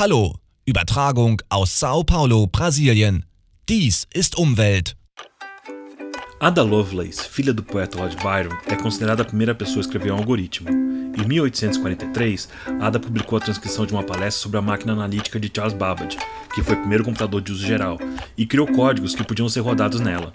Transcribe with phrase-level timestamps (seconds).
[0.00, 3.24] Hallo, Übertragung aus Sao Paulo, Brasilien.
[3.68, 4.94] Dies ist Umwelt.
[6.38, 10.18] Ada Lovelace, filha do poeta Lord Byron, é considerada a primeira pessoa a escrever um
[10.18, 10.70] algoritmo.
[10.70, 12.48] Em 1843,
[12.80, 16.16] Ada publicou a transcrição de uma palestra sobre a máquina analítica de Charles Babbage,
[16.54, 17.98] que foi o primeiro computador de uso geral,
[18.36, 20.32] e criou códigos que podiam ser rodados nela.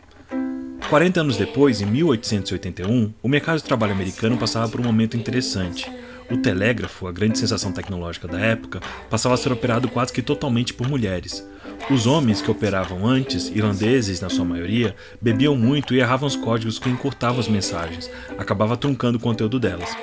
[0.90, 5.90] 40 anos depois, em 1881, o mercado de trabalho americano passava por um momento interessante.
[6.34, 10.74] O telégrafo, a grande sensação tecnológica da época, passava a ser operado quase que totalmente
[10.74, 11.48] por mulheres.
[11.92, 16.80] Os homens que operavam antes, irlandeses na sua maioria, bebiam muito e erravam os códigos
[16.80, 19.96] que encurtavam as mensagens, acabava truncando o conteúdo delas.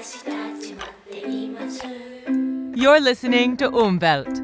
[2.76, 4.40] You're listening to Umwelt.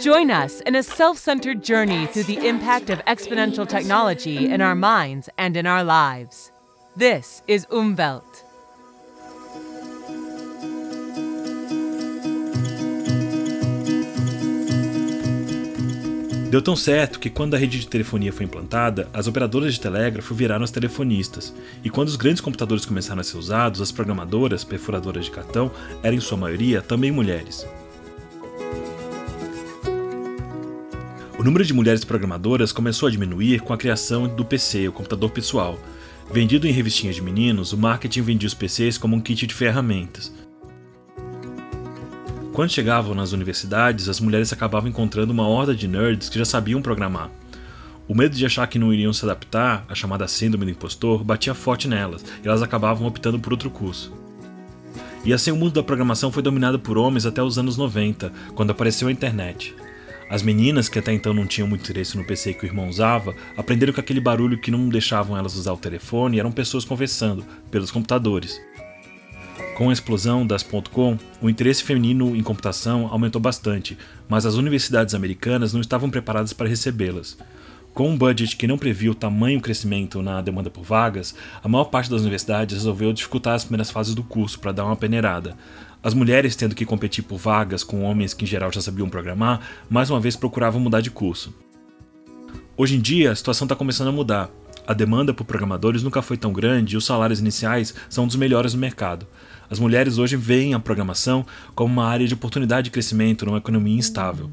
[0.00, 4.74] Join us in a self centered journey through the impact of exponential technology in our
[4.74, 6.50] minds and in our lives.
[6.96, 8.29] This is Umwelt.
[16.50, 20.34] Deu tão certo que quando a rede de telefonia foi implantada, as operadoras de telégrafo
[20.34, 25.26] viraram as telefonistas, e quando os grandes computadores começaram a ser usados, as programadoras, perfuradoras
[25.26, 25.70] de cartão,
[26.02, 27.64] eram em sua maioria também mulheres.
[31.38, 35.30] O número de mulheres programadoras começou a diminuir com a criação do PC, o computador
[35.30, 35.78] pessoal.
[36.32, 40.32] Vendido em revistinhas de meninos, o marketing vendia os PCs como um kit de ferramentas.
[42.60, 46.82] Quando chegavam nas universidades, as mulheres acabavam encontrando uma horda de nerds que já sabiam
[46.82, 47.30] programar.
[48.06, 51.54] O medo de achar que não iriam se adaptar, a chamada síndrome do impostor, batia
[51.54, 54.12] forte nelas, e elas acabavam optando por outro curso.
[55.24, 58.72] E assim o mundo da programação foi dominado por homens até os anos 90, quando
[58.72, 59.74] apareceu a internet.
[60.28, 63.34] As meninas, que até então não tinham muito interesse no PC que o irmão usava,
[63.56, 67.90] aprenderam que aquele barulho que não deixavam elas usar o telefone eram pessoas conversando, pelos
[67.90, 68.60] computadores.
[69.80, 73.96] Com a explosão das .com, o interesse feminino em computação aumentou bastante,
[74.28, 77.38] mas as universidades americanas não estavam preparadas para recebê-las.
[77.94, 81.34] Com um budget que não previa o tamanho crescimento na demanda por vagas,
[81.64, 84.96] a maior parte das universidades resolveu dificultar as primeiras fases do curso para dar uma
[84.96, 85.56] peneirada.
[86.02, 89.62] As mulheres, tendo que competir por vagas com homens que em geral já sabiam programar,
[89.88, 91.54] mais uma vez procuravam mudar de curso.
[92.76, 94.50] Hoje em dia, a situação está começando a mudar.
[94.86, 98.72] A demanda por programadores nunca foi tão grande e os salários iniciais são dos melhores
[98.74, 99.26] do mercado.
[99.70, 103.96] As mulheres hoje veem a programação como uma área de oportunidade de crescimento numa economia
[103.96, 104.50] instável.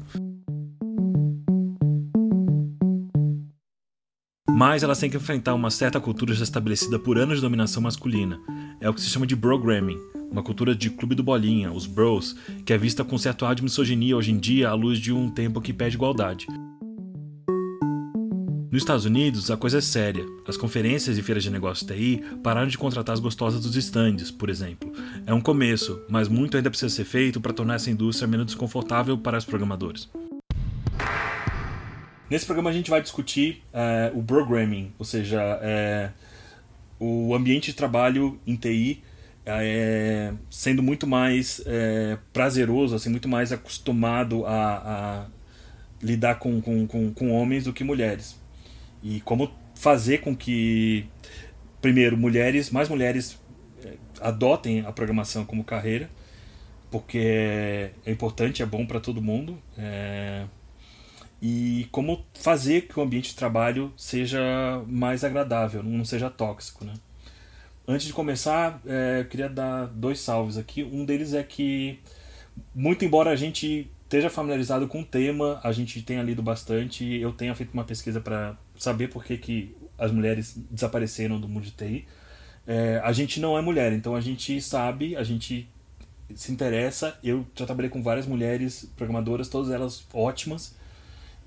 [4.48, 8.38] Mas elas têm que enfrentar uma certa cultura já estabelecida por anos de dominação masculina.
[8.80, 9.98] É o que se chama de programming,
[10.30, 13.62] uma cultura de clube do bolinha, os bros, que é vista com certo ar de
[13.62, 16.46] misoginia hoje em dia à luz de um tempo que pede igualdade.
[18.70, 20.26] Nos Estados Unidos, a coisa é séria.
[20.46, 24.50] As conferências e feiras de negócios TI pararam de contratar as gostosas dos estandes, por
[24.50, 24.92] exemplo.
[25.26, 29.16] É um começo, mas muito ainda precisa ser feito para tornar essa indústria menos desconfortável
[29.16, 30.10] para os programadores.
[32.28, 36.10] Nesse programa a gente vai discutir é, o programming, ou seja, é,
[37.00, 39.02] o ambiente de trabalho em TI
[39.46, 41.62] é, sendo muito mais
[42.34, 45.26] prazeroso, assim, muito mais acostumado a, a
[46.02, 48.36] lidar com, com, com, com homens do que mulheres
[49.02, 51.06] e como fazer com que
[51.80, 53.38] primeiro mulheres mais mulheres
[53.84, 56.10] eh, adotem a programação como carreira
[56.90, 60.44] porque é importante é bom para todo mundo é...
[61.40, 66.94] e como fazer que o ambiente de trabalho seja mais agradável não seja tóxico né?
[67.90, 70.84] Antes de começar é, eu queria dar dois salves aqui.
[70.84, 71.98] Um deles é que
[72.74, 77.32] muito embora a gente esteja familiarizado com o tema, a gente tenha lido bastante, eu
[77.32, 81.72] tenha feito uma pesquisa para saber por que, que as mulheres desapareceram do mundo de
[81.72, 82.06] TI.
[82.66, 85.68] É, a gente não é mulher, então a gente sabe, a gente
[86.34, 87.18] se interessa.
[87.22, 90.76] Eu já trabalhei com várias mulheres programadoras, todas elas ótimas.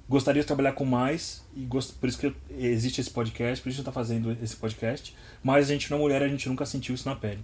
[0.09, 1.93] Gostaria de trabalhar com mais, e gost...
[1.93, 5.15] por isso que existe esse podcast, por isso que está fazendo esse podcast.
[5.41, 7.39] Mas a gente não é mulher, a gente nunca sentiu isso na pele.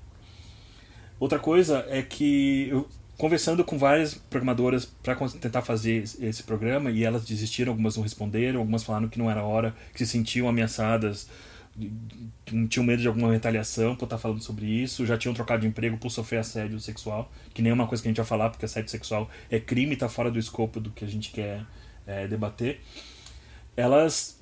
[1.19, 7.03] Outra coisa é que eu conversando com várias programadoras para tentar fazer esse programa e
[7.03, 11.27] elas desistiram, algumas não responderam, algumas falaram que não era hora, que se sentiam ameaçadas,
[12.69, 15.97] tinham medo de alguma retaliação por estar falando sobre isso, já tinham trocado de emprego
[15.97, 18.65] por sofrer assédio sexual, que nem é uma coisa que a gente vai falar, porque
[18.65, 21.65] assédio sexual é crime está fora do escopo do que a gente quer
[22.05, 22.79] é, debater
[23.77, 24.39] elas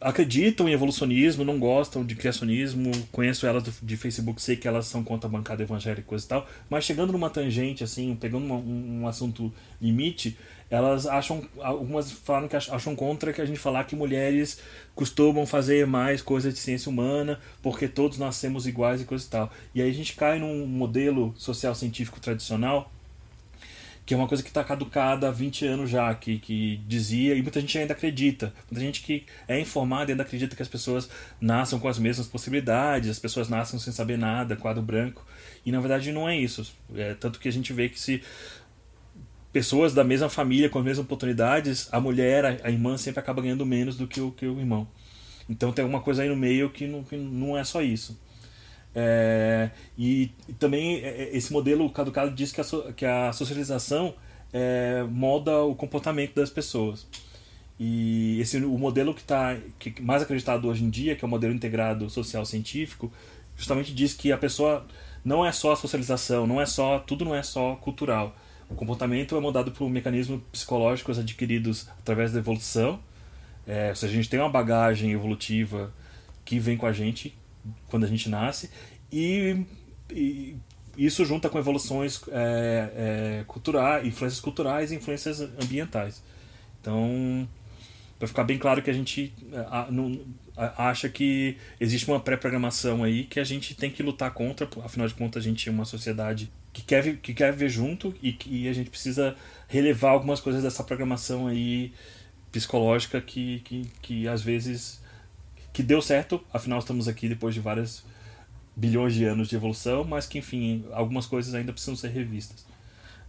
[0.00, 2.90] acreditam em evolucionismo, não gostam de criacionismo.
[3.12, 6.24] Conheço elas do, de Facebook, sei que elas são contra a bancada evangélica e coisa
[6.24, 6.48] e tal.
[6.70, 10.38] Mas chegando numa tangente, assim, pegando uma, um, um, assunto limite,
[10.70, 11.46] elas acham.
[11.60, 14.58] Algumas falaram que acham contra que a gente falar que mulheres
[14.94, 19.52] costumam fazer mais coisas de ciência humana porque todos nascemos iguais e coisa e tal.
[19.74, 22.90] E aí a gente cai num modelo social científico tradicional
[24.08, 27.42] que é uma coisa que está caducada há 20 anos já, que, que dizia, e
[27.42, 28.54] muita gente ainda acredita.
[28.70, 33.10] Muita gente que é informada ainda acredita que as pessoas nasçam com as mesmas possibilidades,
[33.10, 35.26] as pessoas nascem sem saber nada, quadro branco.
[35.62, 36.74] E na verdade não é isso.
[36.94, 38.22] É, tanto que a gente vê que se
[39.52, 43.42] pessoas da mesma família, com as mesmas oportunidades, a mulher, a, a irmã sempre acaba
[43.42, 44.88] ganhando menos do que o, que o irmão.
[45.50, 48.18] Então tem alguma coisa aí no meio que não, que não é só isso.
[48.94, 52.64] É, e, e, também é, é, esse modelo caducado diz que a,
[52.96, 54.14] que a socialização
[54.52, 57.06] é, molda o comportamento das pessoas.
[57.78, 61.30] E esse, o modelo que está que mais acreditado hoje em dia, que é o
[61.30, 63.12] modelo integrado social científico,
[63.56, 64.84] justamente diz que a pessoa
[65.24, 68.36] não é só a socialização, não é só tudo não é só cultural.
[68.68, 73.00] O comportamento é moldado por mecanismos psicológicos adquiridos através da evolução.
[73.66, 75.92] É, ou seja, a gente tem uma bagagem evolutiva
[76.44, 77.36] que vem com a gente
[77.88, 78.70] quando a gente nasce
[79.12, 79.64] e,
[80.10, 80.56] e
[80.96, 86.22] isso junta com evoluções é, é, culturais, influências culturais e influências ambientais.
[86.80, 87.48] Então,
[88.18, 89.32] para ficar bem claro que a gente
[89.70, 90.20] a, não,
[90.56, 95.06] a, acha que existe uma pré-programação aí que a gente tem que lutar contra, afinal
[95.06, 98.68] de contas a gente é uma sociedade que quer, que quer ver junto e que
[98.68, 99.36] a gente precisa
[99.68, 101.92] relevar algumas coisas dessa programação aí
[102.50, 105.00] psicológica que, que, que às vezes
[105.72, 108.04] que deu certo, afinal estamos aqui depois de várias
[108.74, 112.64] bilhões de anos de evolução, mas que enfim, algumas coisas ainda precisam ser revistas.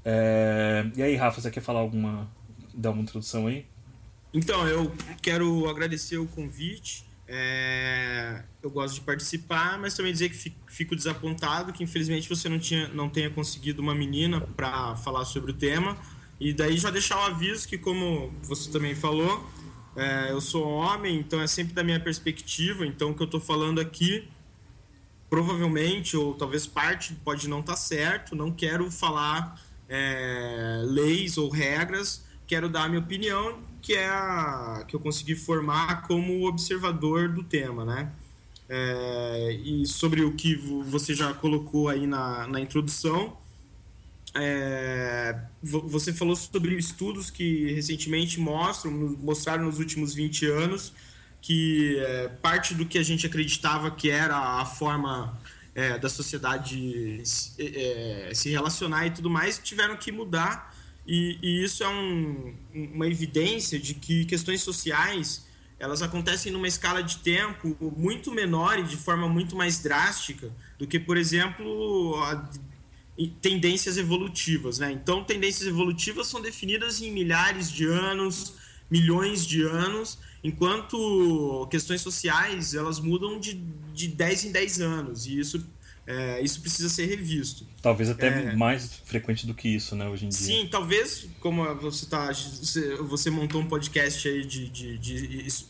[0.05, 0.85] É...
[0.95, 2.29] E aí, Rafa, você quer falar alguma.
[2.73, 3.65] dar uma introdução aí?
[4.33, 4.91] Então, eu
[5.21, 7.05] quero agradecer o convite.
[7.27, 8.43] É...
[8.61, 12.87] Eu gosto de participar, mas também dizer que fico desapontado que infelizmente você não, tinha,
[12.89, 15.97] não tenha conseguido uma menina para falar sobre o tema.
[16.39, 19.45] E daí já deixar o aviso que, como você também falou,
[19.99, 22.85] é, eu sou homem, então é sempre da minha perspectiva.
[22.85, 24.27] Então, o que eu estou falando aqui,
[25.29, 28.33] provavelmente, ou talvez parte, pode não estar tá certo.
[28.33, 32.23] Não quero falar é, leis ou regras.
[32.47, 37.43] Quero dar a minha opinião, que é a que eu consegui formar como observador do
[37.43, 38.11] tema, né?
[38.69, 40.55] É, e sobre o que
[40.85, 43.35] você já colocou aí na, na introdução,
[44.35, 50.93] é, você falou sobre estudos que recentemente mostram, mostraram nos últimos 20 anos,
[51.41, 55.39] que é, parte do que a gente acreditava que era a forma
[55.73, 60.75] é, da sociedade se, é, se relacionar e tudo mais, tiveram que mudar.
[61.07, 65.47] E, e isso é um, uma evidência de que questões sociais
[65.79, 70.85] elas acontecem numa escala de tempo muito menor e de forma muito mais drástica do
[70.85, 72.15] que, por exemplo,
[73.27, 74.91] tendências evolutivas, né?
[74.91, 78.53] Então, tendências evolutivas são definidas em milhares de anos,
[78.89, 83.53] milhões de anos, enquanto questões sociais elas mudam de,
[83.93, 85.63] de 10 em 10 anos, e isso,
[86.07, 87.67] é, isso precisa ser revisto.
[87.81, 90.39] Talvez até é, mais frequente do que isso, né, hoje em dia.
[90.39, 92.31] Sim, talvez, como você tá,
[93.01, 95.65] você montou um podcast aí de, de, de, de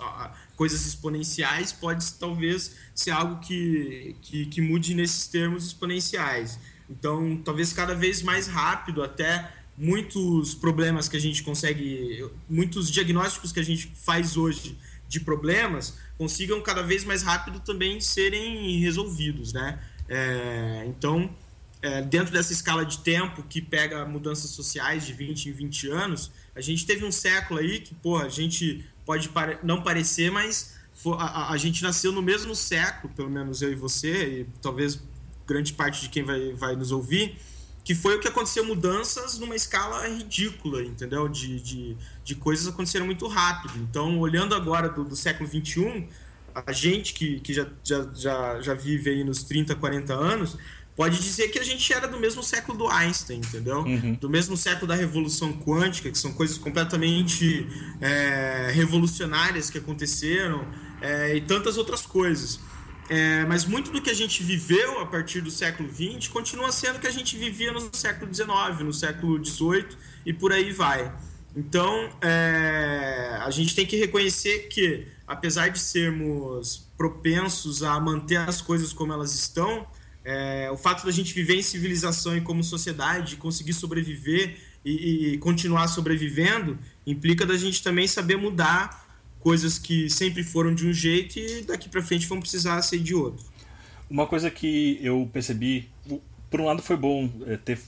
[0.55, 6.59] coisas exponenciais, pode talvez ser algo que, que, que mude nesses termos exponenciais.
[6.89, 13.51] Então, talvez cada vez mais rápido, até muitos problemas que a gente consegue, muitos diagnósticos
[13.51, 14.77] que a gente faz hoje
[15.07, 19.79] de problemas, consigam cada vez mais rápido também serem resolvidos, né?
[20.07, 21.29] É, então,
[21.81, 26.31] é, dentro dessa escala de tempo que pega mudanças sociais de 20 em 20 anos,
[26.55, 29.29] a gente teve um século aí que, pô, a gente pode
[29.63, 30.77] não parecer, mas
[31.17, 34.99] a, a, gente nasceu no mesmo século, pelo menos eu e você, e talvez
[35.49, 37.35] grande parte de quem vai, vai nos ouvir,
[37.83, 41.27] que foi o que aconteceu mudanças numa escala ridícula, entendeu?
[41.27, 43.73] De, de, de coisas aconteceram muito rápido.
[43.77, 46.07] Então, olhando agora do, do século XXI,
[46.53, 50.57] a gente que, que já, já, já, já vive aí nos 30, 40 anos,
[50.95, 53.79] pode dizer que a gente era do mesmo século do Einstein, entendeu?
[53.79, 54.13] Uhum.
[54.15, 57.65] Do mesmo século da revolução quântica, que são coisas completamente
[58.01, 60.67] é, revolucionárias que aconteceram,
[61.01, 62.59] é, e tantas outras coisas.
[63.09, 66.97] É, mas muito do que a gente viveu a partir do século XX continua sendo
[66.97, 68.49] o que a gente vivia no século XIX,
[68.81, 69.87] no século XVIII
[70.25, 71.11] e por aí vai.
[71.55, 78.61] Então, é, a gente tem que reconhecer que, apesar de sermos propensos a manter as
[78.61, 79.87] coisas como elas estão,
[80.23, 85.37] é, o fato da gente viver em civilização e como sociedade, conseguir sobreviver e, e
[85.39, 89.08] continuar sobrevivendo, implica da gente também saber mudar
[89.39, 93.15] coisas que sempre foram de um jeito e daqui para frente vão precisar ser de
[93.15, 93.45] outro.
[94.09, 95.89] Uma coisa que eu percebi,
[96.49, 97.79] por um lado foi bom é, ter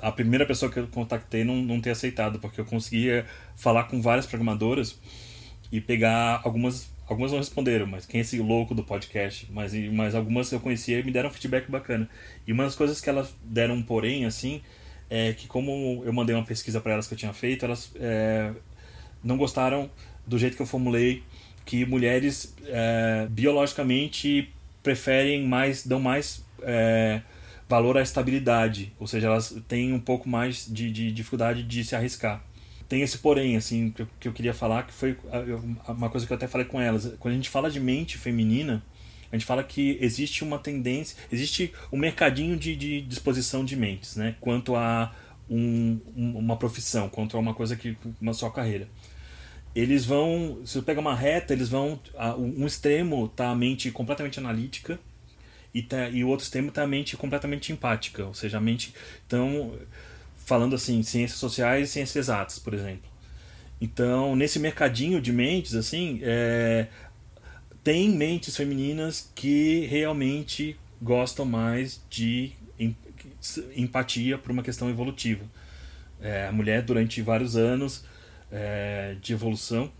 [0.00, 3.26] a primeira pessoa que eu contactei não, não ter aceitado, porque eu conseguia
[3.56, 4.98] falar com várias programadoras
[5.70, 10.14] e pegar algumas algumas não responderam, mas quem é esse louco do podcast, mas mas
[10.14, 12.08] algumas eu conhecia e me deram feedback bacana.
[12.46, 14.62] E uma das coisas que elas deram porém assim,
[15.10, 18.52] é que como eu mandei uma pesquisa para elas que eu tinha feito, elas é,
[19.22, 19.90] não gostaram
[20.26, 21.22] do jeito que eu formulei
[21.64, 24.52] que mulheres é, biologicamente
[24.82, 27.22] preferem mais, dão mais é,
[27.68, 31.96] valor à estabilidade, ou seja, elas têm um pouco mais de, de dificuldade de se
[31.96, 32.44] arriscar.
[32.86, 35.16] Tem esse porém, assim, que eu, que eu queria falar, que foi
[35.88, 37.14] uma coisa que eu até falei com elas.
[37.18, 38.82] Quando a gente fala de mente feminina,
[39.32, 44.16] a gente fala que existe uma tendência, existe um mercadinho de, de disposição de mentes,
[44.16, 44.36] né?
[44.38, 45.14] Quanto a
[45.48, 48.86] um, uma profissão, quanto a uma coisa que uma só carreira.
[49.74, 51.98] Eles vão, se você pega uma reta, eles vão,
[52.38, 55.00] um extremo tá a mente completamente analítica
[55.72, 58.94] e, tá, e o outro extremo tá a mente completamente empática, ou seja, a mente,
[59.26, 59.74] então,
[60.36, 63.10] falando assim, ciências sociais e ciências exatas, por exemplo.
[63.80, 66.86] Então, nesse mercadinho de mentes, assim, é,
[67.82, 72.52] tem mentes femininas que realmente gostam mais de
[73.76, 75.44] empatia por uma questão evolutiva.
[76.20, 78.04] É, a mulher, durante vários anos
[78.54, 79.90] é, de evolução,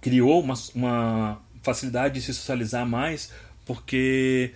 [0.00, 3.32] criou uma, uma facilidade de se socializar mais,
[3.64, 4.52] porque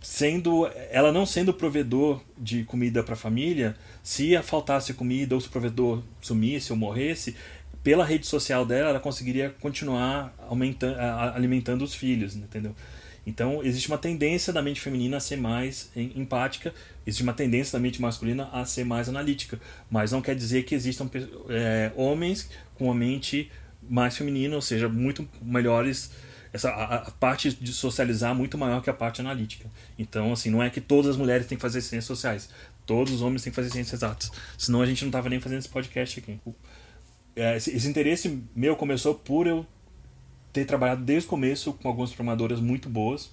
[0.00, 5.48] sendo ela não sendo provedor de comida para a família, se faltasse comida ou se
[5.48, 7.36] o provedor sumisse ou morresse,
[7.82, 10.34] pela rede social dela, ela conseguiria continuar
[11.34, 12.74] alimentando os filhos, entendeu?
[13.30, 16.74] Então, existe uma tendência da mente feminina a ser mais empática,
[17.06, 20.74] existe uma tendência da mente masculina a ser mais analítica, mas não quer dizer que
[20.74, 21.08] existam
[21.48, 23.48] é, homens com uma mente
[23.88, 26.10] mais feminina, ou seja, muito melhores
[26.52, 29.70] essa a, a, parte de socializar muito maior que a parte analítica.
[29.96, 32.50] Então, assim, não é que todas as mulheres têm que fazer ciências sociais,
[32.84, 34.32] todos os homens têm que fazer ciências exatas.
[34.58, 36.36] Senão a gente não tava nem fazendo esse podcast aqui
[37.36, 39.64] é, esse, esse interesse meu começou por eu
[40.52, 43.30] ter trabalhado desde o começo com algumas programadoras muito boas.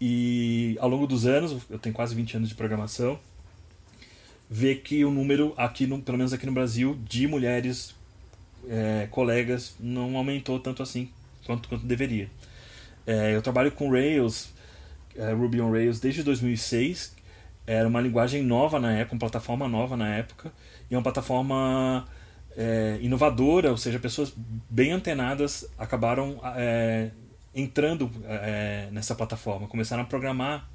[0.00, 3.18] E ao longo dos anos, eu tenho quase 20 anos de programação,
[4.48, 7.94] ver que o número, aqui no, pelo menos aqui no Brasil, de mulheres
[8.68, 11.08] é, colegas não aumentou tanto assim
[11.44, 12.28] quanto, quanto deveria.
[13.06, 14.50] É, eu trabalho com Rails,
[15.14, 17.14] é, Ruby on Rails, desde 2006.
[17.66, 20.52] Era uma linguagem nova na época, uma plataforma nova na época,
[20.88, 22.06] e é uma plataforma
[22.56, 24.32] é, inovadora, ou seja, pessoas
[24.70, 27.10] bem antenadas acabaram é,
[27.54, 30.68] entrando é, nessa plataforma, começaram a programar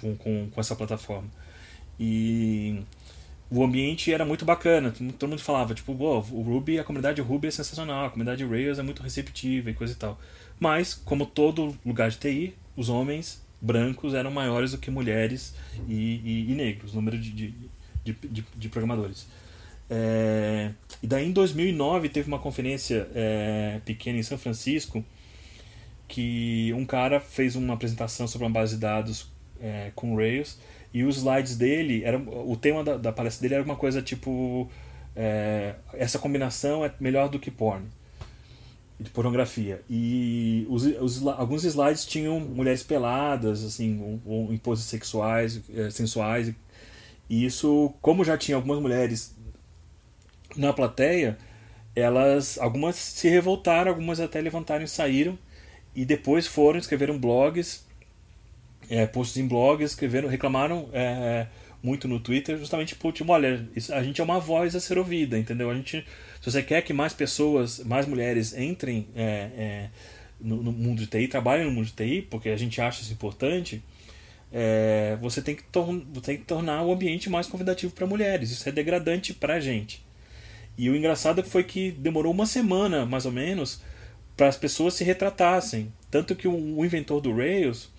[0.00, 1.28] com, com, com, essa plataforma.
[2.00, 2.82] E
[3.50, 7.50] o ambiente era muito bacana, todo mundo falava, tipo, o Ruby, a comunidade Ruby é
[7.50, 10.18] sensacional, a comunidade Rails é muito receptiva e coisa e tal.
[10.58, 15.54] Mas, como todo lugar de TI, os homens brancos eram maiores do que mulheres
[15.88, 17.54] e, e, e negros, número de, de,
[18.04, 19.26] de, de programadores.
[19.94, 20.70] É,
[21.02, 25.04] e daí em 2009 teve uma conferência é, pequena em São Francisco
[26.08, 29.30] que um cara fez uma apresentação sobre uma base de dados
[29.60, 30.58] é, com Rails
[30.94, 34.66] e os slides dele, era, o tema da, da palestra dele era uma coisa tipo
[35.14, 37.84] é, essa combinação é melhor do que porn
[38.98, 39.82] de pornografia.
[39.90, 45.90] E os, os, alguns slides tinham mulheres peladas assim ou, ou em poses sexuais é,
[45.90, 46.50] sensuais
[47.28, 49.34] e isso como já tinha algumas mulheres
[50.56, 51.38] na plateia,
[51.94, 55.38] elas algumas se revoltaram, algumas até levantaram e saíram
[55.94, 57.86] e depois foram escreveram blogs,
[58.88, 61.46] é, posts em blogs, escreveram, reclamaram é,
[61.82, 65.38] muito no Twitter, justamente por tipo, olha, a gente é uma voz a ser ouvida,
[65.38, 65.70] entendeu?
[65.70, 66.04] A gente,
[66.40, 69.90] se você quer que mais pessoas, mais mulheres entrem é, é
[70.40, 73.12] no, no, mundo de TI, trabalhem no mundo de TI, porque a gente acha isso
[73.12, 73.82] importante,
[74.52, 75.62] é, você tem que,
[76.22, 78.50] tem que tornar o ambiente mais convidativo para mulheres.
[78.50, 80.04] Isso é degradante para a gente.
[80.76, 83.82] E o engraçado foi que demorou uma semana, mais ou menos,
[84.36, 85.92] para as pessoas se retratassem.
[86.10, 87.90] Tanto que o, inventor do Rails,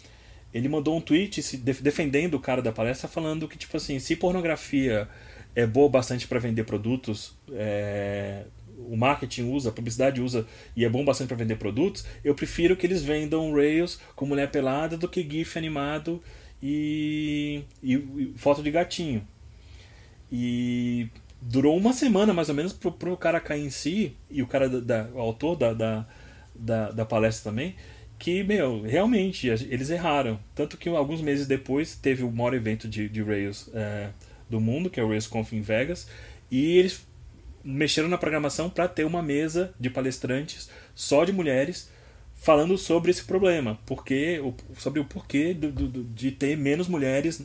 [0.54, 5.08] ele mandou um tweet defendendo o cara da palestra, falando que, tipo assim, se pornografia
[5.56, 8.44] é boa bastante para vender produtos, é,
[8.90, 12.76] o marketing usa, a publicidade usa e é bom bastante para vender produtos, eu prefiro
[12.76, 16.22] que eles vendam Rails com mulher pelada do que GIF animado
[16.62, 19.28] e, e, e foto de gatinho.
[20.32, 21.08] E
[21.46, 24.70] durou uma semana mais ou menos pro, pro cara cair em si, e o cara,
[24.70, 26.06] da, da o autor da, da,
[26.56, 27.76] da, da, palestra também,
[28.18, 30.40] que, meu, realmente, eles erraram.
[30.56, 34.10] Tanto que alguns meses depois teve o maior evento de, de Rails é,
[34.50, 36.08] do mundo, que é o RailsConf em Vegas,
[36.50, 37.06] e eles
[37.64, 41.90] mexeram na programação para ter uma mesa de palestrantes só de mulheres
[42.36, 44.42] falando sobre esse problema, porque
[44.78, 47.42] sobre o porquê do, do, de ter menos mulheres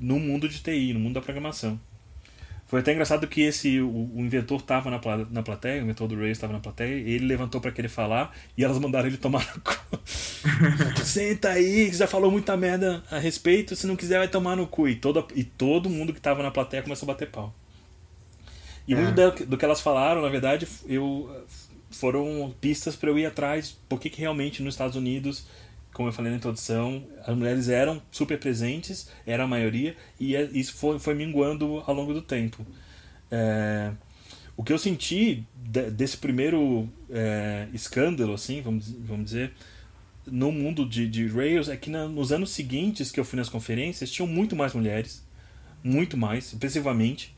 [0.00, 1.78] no mundo de TI, no mundo da programação.
[2.68, 6.14] Foi até engraçado que esse o, o inventor estava na, na plateia, o inventor do
[6.14, 9.62] Rails estava na plateia, ele levantou para querer falar e elas mandaram ele tomar no
[9.62, 9.98] cu.
[11.02, 14.66] Senta aí, que já falou muita merda a respeito, se não quiser vai tomar no
[14.66, 14.86] cu.
[14.86, 17.54] E todo, e todo mundo que estava na plateia começou a bater pau.
[18.86, 18.96] E é.
[18.96, 21.30] muito do, que elas falaram, na verdade, eu
[21.90, 25.46] foram pistas para eu ir atrás, porque que realmente nos Estados Unidos
[25.98, 30.44] como eu falei na introdução, as mulheres eram super presentes, era a maioria, e é,
[30.52, 32.64] isso foi, foi minguando ao longo do tempo.
[33.28, 33.90] É,
[34.56, 39.52] o que eu senti de, desse primeiro é, escândalo, assim, vamos, vamos dizer,
[40.24, 43.48] no mundo de, de Rails, é que na, nos anos seguintes que eu fui nas
[43.48, 45.26] conferências, tinham muito mais mulheres,
[45.82, 47.36] muito mais, expressivamente.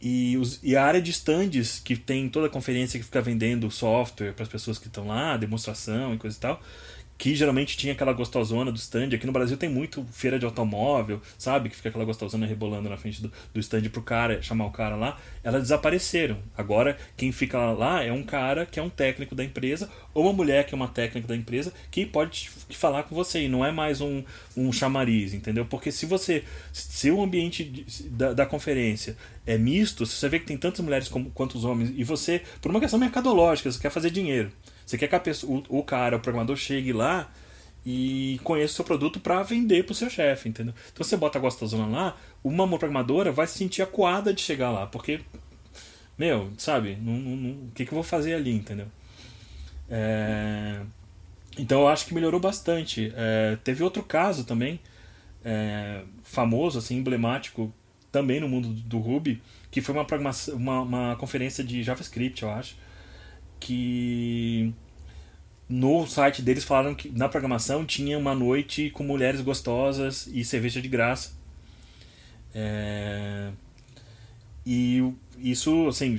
[0.00, 3.70] E, os, e a área de stands, que tem toda a conferência que fica vendendo
[3.70, 6.60] software para as pessoas que estão lá, demonstração e coisa e tal,
[7.18, 9.08] que geralmente tinha aquela gostosona do stand.
[9.12, 11.68] Aqui no Brasil tem muito feira de automóvel, sabe?
[11.68, 14.94] Que fica aquela gostosona rebolando na frente do, do stand pro cara, chamar o cara
[14.94, 15.18] lá.
[15.42, 16.38] Elas desapareceram.
[16.56, 20.32] Agora, quem fica lá é um cara que é um técnico da empresa, ou uma
[20.32, 23.42] mulher que é uma técnica da empresa, que pode falar com você.
[23.42, 24.22] E não é mais um,
[24.56, 25.66] um chamariz, entendeu?
[25.66, 26.44] Porque se você.
[26.72, 31.08] Se o ambiente da, da conferência é misto, se você vê que tem tantas mulheres
[31.08, 34.52] como, quanto os homens, e você, por uma questão mercadológica, você quer fazer dinheiro
[34.88, 37.30] você quer que a pessoa, o, o cara, o programador, chegue lá
[37.84, 40.72] e conheça o seu produto para vender para o seu chefe, entendeu?
[40.90, 44.86] Então você bota a gostosona lá, uma programadora vai se sentir acuada de chegar lá,
[44.86, 45.20] porque,
[46.16, 48.86] meu, sabe, não, o que, que eu vou fazer ali, entendeu?
[49.90, 50.80] É,
[51.58, 53.12] então eu acho que melhorou bastante.
[53.14, 54.80] É, teve outro caso também,
[55.44, 57.70] é, famoso, assim, emblemático,
[58.10, 60.06] também no mundo do Ruby, que foi uma,
[60.54, 62.74] uma, uma conferência de JavaScript, eu acho,
[63.60, 64.72] que
[65.68, 70.80] no site deles falaram que na programação tinha uma noite com mulheres gostosas e cerveja
[70.80, 71.32] de graça.
[72.54, 73.50] É...
[74.64, 76.18] E isso, assim,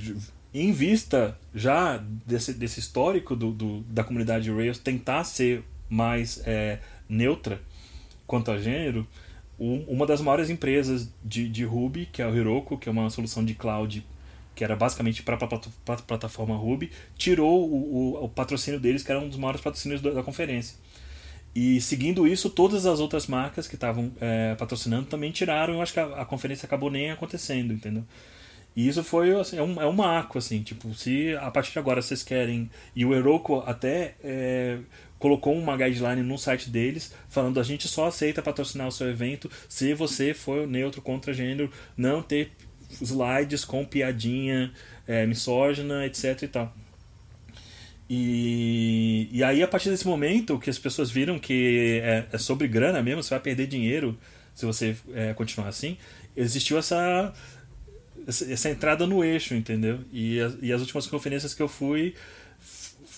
[0.53, 6.79] em vista já desse, desse histórico do, do da comunidade Rails tentar ser mais é,
[7.08, 7.62] neutra
[8.25, 9.08] quanto a gênero,
[9.60, 13.10] um, uma das maiores empresas de, de Ruby, que é o Heroku, que é uma
[13.10, 14.05] solução de cloud
[14.59, 19.17] que era basicamente para a plataforma Ruby, tirou o, o, o, patrocínio deles, que era
[19.17, 20.75] um dos maiores patrocínios da, da conferência.
[21.55, 25.75] E seguindo isso, todas as outras marcas que estavam é, patrocinando também tiraram.
[25.75, 28.03] Eu acho que a, a, conferência acabou nem acontecendo, entendeu?
[28.75, 31.79] E isso foi assim, é, um, é um marco, assim, tipo, se a partir de
[31.79, 32.69] agora vocês querem.
[32.93, 34.79] E o Heroku até é,
[35.17, 39.50] colocou uma guideline no site deles falando a gente só aceita patrocinar o seu evento
[39.69, 42.51] se você for neutro contra gênero, não ter
[43.01, 44.72] slides com piadinha
[45.07, 46.75] é, misógina, etc e tal.
[48.09, 52.68] E, e aí, a partir desse momento, que as pessoas viram que é, é sobre
[52.68, 54.18] grana mesmo, você vai perder dinheiro
[54.55, 55.96] se você é, continuar assim,
[56.35, 57.33] existiu essa,
[58.27, 60.00] essa entrada no eixo, entendeu?
[60.12, 62.16] E e as últimas conferências que eu fui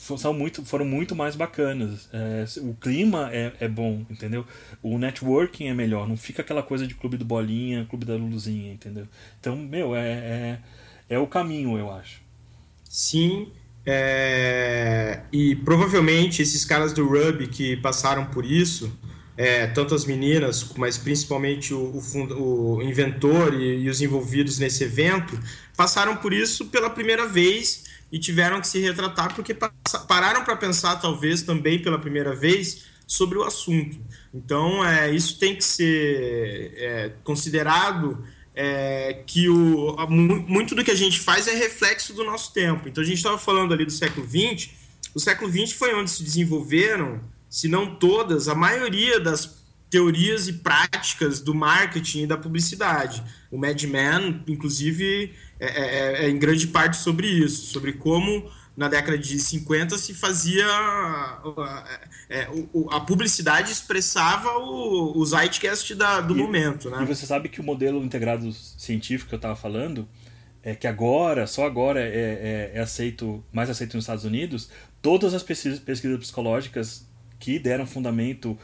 [0.01, 2.09] são muito, foram muito mais bacanas.
[2.11, 4.45] É, o clima é, é bom, entendeu?
[4.81, 8.73] O networking é melhor, não fica aquela coisa de clube do bolinha, clube da luluzinha,
[8.73, 9.07] entendeu?
[9.39, 10.59] Então, meu, é, é,
[11.09, 12.21] é o caminho, eu acho.
[12.89, 13.51] Sim,
[13.85, 18.91] é, e provavelmente esses caras do Ruby que passaram por isso,
[19.37, 24.83] é, tanto as meninas, mas principalmente o, o, o inventor e, e, os envolvidos nesse
[24.83, 25.39] evento,
[25.75, 29.55] passaram por isso pela primeira vez e tiveram que se retratar porque
[30.07, 33.97] pararam para pensar, talvez também pela primeira vez, sobre o assunto.
[34.33, 40.95] Então, é, isso tem que ser é, considerado é, que o, muito do que a
[40.95, 42.87] gente faz é reflexo do nosso tempo.
[42.87, 44.69] Então, a gente estava falando ali do século XX.
[45.15, 50.53] O século XX foi onde se desenvolveram, se não todas, a maioria das teorias e
[50.53, 53.21] práticas do marketing e da publicidade.
[53.51, 58.87] O Mad Men, inclusive, é, é, é, em grande parte sobre isso, sobre como na
[58.87, 60.65] década de 50 se fazia
[62.29, 62.47] é,
[62.89, 66.89] a publicidade expressava o, o zeitgeist da, do e, momento.
[66.89, 67.03] Né?
[67.03, 70.07] E você sabe que o modelo integrado científico que eu estava falando
[70.63, 74.69] é que agora, só agora é, é, é, aceito, mais aceito nos Estados Unidos,
[75.01, 77.10] todas as pesquisas, pesquisas psicológicas
[77.41, 78.57] que deram fundamento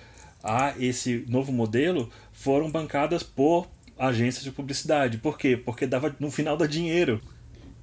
[0.44, 5.18] a esse novo modelo foram bancadas por agências de publicidade.
[5.18, 5.58] Por quê?
[5.58, 7.20] Porque dava no final dá dinheiro.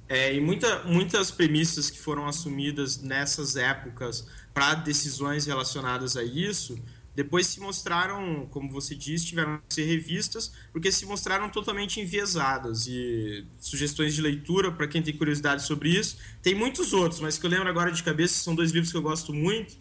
[0.07, 6.79] É, e muita, muitas premissas que foram assumidas nessas épocas para decisões relacionadas a isso,
[7.15, 12.87] depois se mostraram, como você disse, tiveram que ser revistas, porque se mostraram totalmente enviesadas.
[12.87, 17.45] E sugestões de leitura, para quem tem curiosidade sobre isso, tem muitos outros, mas que
[17.45, 19.75] eu lembro agora de cabeça, são dois livros que eu gosto muito.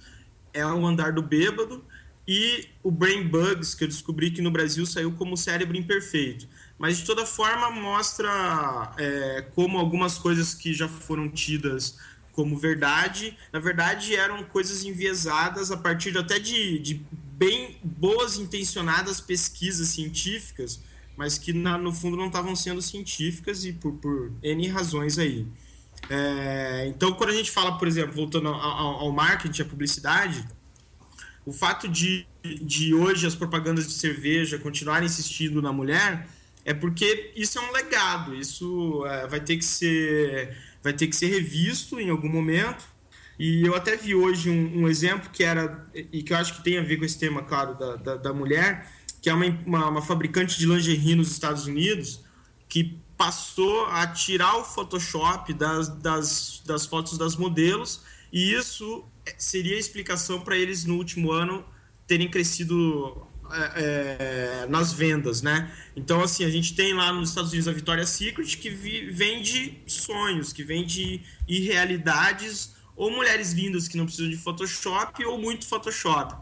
[0.54, 1.84] É O Andar do Bêbado,
[2.26, 6.48] e o Brain Bugs, que eu descobri que no Brasil saiu como Cérebro Imperfeito.
[6.78, 11.98] Mas de toda forma mostra é, como algumas coisas que já foram tidas
[12.32, 19.20] como verdade, na verdade eram coisas enviesadas a partir até de, de bem boas intencionadas
[19.20, 20.80] pesquisas científicas,
[21.16, 25.46] mas que na, no fundo não estavam sendo científicas e por, por N razões aí.
[26.08, 30.46] É, então, quando a gente fala, por exemplo, voltando ao, ao marketing, à publicidade,
[31.46, 36.26] o fato de, de hoje as propagandas de cerveja continuarem insistindo na mulher
[36.64, 41.16] é porque isso é um legado, isso é, vai ter que ser vai ter que
[41.16, 42.84] ser revisto em algum momento.
[43.38, 46.62] E eu até vi hoje um, um, exemplo que era e que eu acho que
[46.62, 48.88] tem a ver com esse tema, claro, da, da, da mulher,
[49.20, 52.20] que é uma, uma, uma, fabricante de lingerie nos Estados Unidos
[52.68, 59.04] que passou a tirar o Photoshop das, das, das fotos das modelos e isso
[59.38, 61.64] seria a explicação para eles no último ano
[62.06, 65.70] terem crescido é, é, nas vendas, né?
[65.94, 69.82] Então, assim, a gente tem lá nos Estados Unidos a Victoria's Secret que vi, vende
[69.86, 76.34] sonhos, que vende irrealidades ou mulheres lindas que não precisam de Photoshop ou muito Photoshop.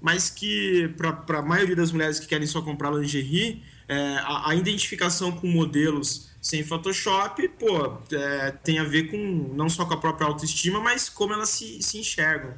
[0.00, 4.54] Mas que, para a maioria das mulheres que querem só comprar lingerie, é, a, a
[4.54, 9.16] identificação com modelos sem Photoshop, pô, é, tem a ver com
[9.52, 12.54] não só com a própria autoestima, mas como elas se, se enxergam.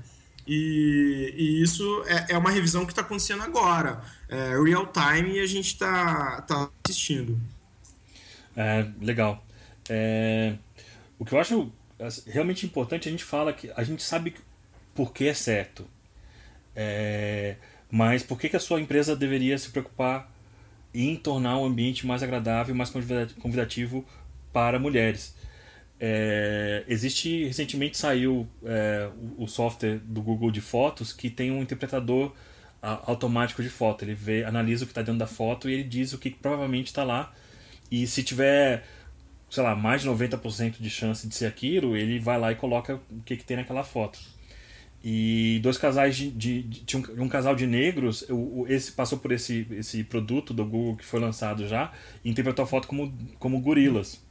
[0.47, 5.41] E, e isso é, é, uma revisão que está acontecendo agora, é, real time, e
[5.41, 7.41] a gente está tá assistindo.
[8.55, 9.43] É, legal.
[9.89, 10.57] É,
[11.19, 11.73] o que eu acho
[12.27, 14.35] realmente importante, a gente fala que a gente sabe
[14.95, 15.87] por que é certo.
[16.77, 17.57] É,
[17.91, 20.32] mas por que, que a sua empresa deveria se preocupar
[20.95, 24.05] em tornar o ambiente mais agradável, mais convidativo
[24.53, 25.35] para mulheres.
[26.05, 32.33] É, existe recentemente saiu é, o, software do Google de fotos que tem um interpretador
[32.83, 34.05] automático de foto.
[34.05, 36.89] Ele vê, analisa o que está dentro da foto e ele diz o que provavelmente
[36.89, 37.33] está lá.
[37.91, 38.85] E se tiver,
[39.49, 42.97] sei lá, mais de 90% de chance de ser aquilo, ele vai lá e coloca
[42.97, 44.19] o que, que tem naquela foto.
[45.05, 46.31] E dois casais de.
[46.31, 50.65] de, de um, um, casal de negros, o, esse passou por esse, esse produto do
[50.65, 51.93] Google que foi lançado já,
[52.25, 54.23] e interpretou a foto como, como gorilas.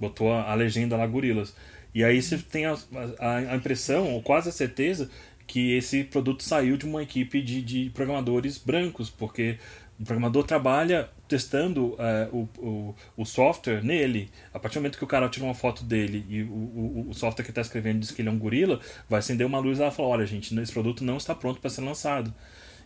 [0.00, 1.54] Botou a, a legenda lá, gorilas.
[1.94, 2.76] E aí você tem a,
[3.18, 5.10] a, a, impressão, ou quase a certeza,
[5.46, 9.58] que esse produto saiu de uma equipe de, de programadores brancos, porque
[10.04, 11.96] o programador trabalha testando uh,
[12.30, 14.30] o, o, o, software nele.
[14.52, 17.14] A partir do momento que o cara tira uma foto dele e o, o, o
[17.14, 19.82] software que está escrevendo diz que ele é um gorila, vai acender uma luz e
[19.82, 22.32] ela fala: olha, gente, esse produto não está pronto para ser lançado.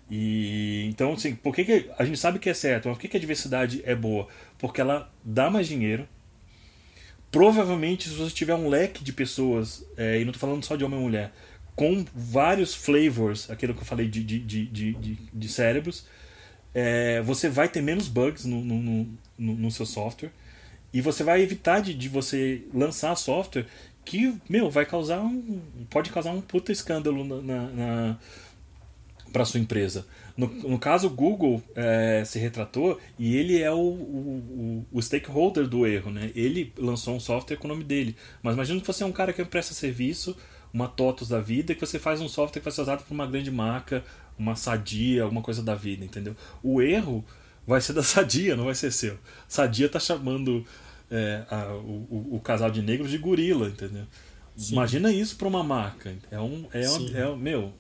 [0.09, 2.89] E então, assim, por que, que a gente sabe que é certo?
[2.89, 4.29] Mas por que, que a diversidade é boa?
[4.57, 6.09] Porque ela dá mais dinheiro.
[7.33, 10.85] Provavelmente, se você tiver um leque de pessoas, é, e não estou falando só de
[10.85, 11.33] homem e mulher,
[11.75, 16.07] com vários flavors, aquilo que eu falei de, de, de, de, de cérebros,
[16.79, 20.31] é, você vai ter menos bugs no, no, no, no, seu software
[20.93, 23.67] e você vai evitar de, de você lançar software
[24.05, 25.61] que, meu, vai causar um.
[25.91, 28.19] pode causar um puta escândalo na, na, na
[29.33, 30.07] para sua empresa.
[30.37, 35.67] No, no caso, o Google é, se retratou e ele é o, o, o, stakeholder
[35.67, 36.31] do erro, né?
[36.35, 38.17] Ele lançou um software com o nome dele.
[38.43, 40.37] Mas imagina que você é um cara que presta serviço,
[40.73, 43.27] uma TOTOS da vida, que você faz um software que vai ser usado por uma
[43.27, 44.05] grande marca,
[44.39, 46.37] uma sadia, alguma coisa da vida, entendeu?
[46.63, 47.25] O erro
[47.67, 49.19] vai ser da sadia, não vai ser seu.
[49.47, 50.65] Sadia tá chamando
[51.11, 54.05] é, a, o, o, casal de negros de gorila, entendeu?
[54.57, 54.73] Sim.
[54.73, 56.15] Imagina isso para uma marca.
[56.31, 57.73] É um, é, um, é meu.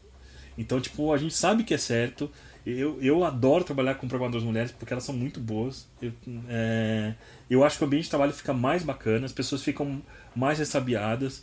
[0.56, 2.30] Então, tipo, a gente sabe que é certo.
[2.66, 5.86] Eu, eu adoro trabalhar com programadoras mulheres porque elas são muito boas.
[6.02, 6.12] Eu,
[6.48, 7.14] é,
[7.48, 10.02] eu acho que o ambiente de trabalho fica mais bacana, as pessoas ficam
[10.34, 11.42] mais ressabiadas.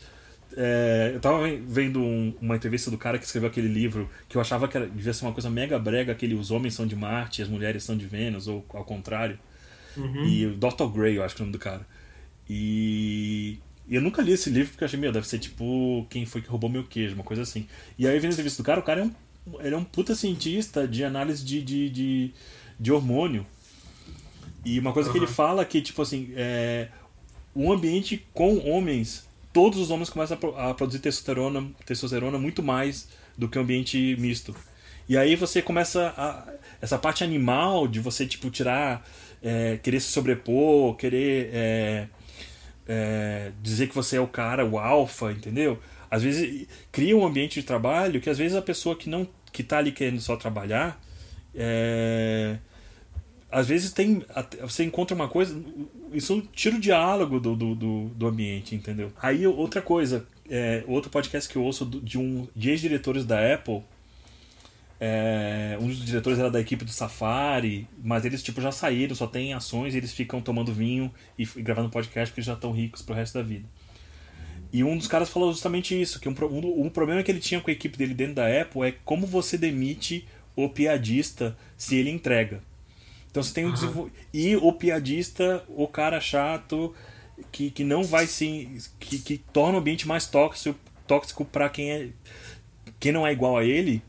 [0.56, 4.42] É, eu tava vendo um, uma entrevista do cara que escreveu aquele livro que eu
[4.42, 7.42] achava que era, devia ser uma coisa mega brega, aquele Os Homens São de Marte
[7.42, 9.38] e as Mulheres São de Vênus, ou ao contrário.
[9.98, 10.26] Uhum.
[10.26, 10.86] E o Dr.
[10.94, 11.86] Gray, eu acho que é o nome do cara.
[12.50, 16.26] E, e eu nunca li esse livro porque eu achei, meu, deve ser tipo Quem
[16.26, 17.68] Foi Que Roubou Meu Queijo, uma coisa assim.
[17.98, 20.16] E aí, vendo a entrevista do cara, o cara é um, ele é um puta
[20.16, 22.34] cientista de análise de, de, de,
[22.80, 23.46] de hormônio.
[24.64, 25.14] E uma coisa uhum.
[25.14, 26.90] que ele fala é que, tipo assim, é,
[27.56, 29.25] um ambiente com homens
[29.56, 34.54] todos os homens começam a, produzir testosterona, testosterona muito mais do que o ambiente misto.
[35.08, 36.46] E aí você começa a,
[36.82, 39.08] essa parte animal de você tipo tirar,
[39.42, 42.08] é, querer se sobrepor, querer é,
[42.86, 45.80] é, dizer que você é o cara, o alfa, entendeu?
[46.12, 49.62] Às vezes cria um ambiente de trabalho que às vezes a pessoa que não que
[49.62, 51.02] está ali querendo só trabalhar
[51.56, 52.58] é,
[53.50, 54.22] às vezes tem
[54.60, 55.58] você encontra uma coisa
[56.16, 61.10] isso tira o diálogo do, do, do, do ambiente entendeu aí outra coisa é, outro
[61.10, 63.84] podcast que eu ouço de um de ex-diretores da Apple
[64.98, 69.28] É, um dos diretores era da equipe do Safari, mas eles tipo já saíram, só
[69.28, 73.02] tem ações e eles ficam tomando vinho e, e gravando podcast porque já estão ricos
[73.02, 73.68] pro resto da vida.
[74.76, 77.62] E um dos caras falou justamente isso, que um, um, um, problema que ele tinha
[77.62, 82.10] com a equipe dele dentro da Apple é como você demite o piadista se ele
[82.10, 82.62] entrega.
[83.36, 84.10] Então você tem um uhum.
[84.34, 86.96] E o piadista, o cara chato,
[87.52, 88.82] que, que não vai se.
[88.98, 92.10] que, que torna o ambiente mais tóxico, tóxico para quem é.
[92.98, 94.02] quem não é igual a ele,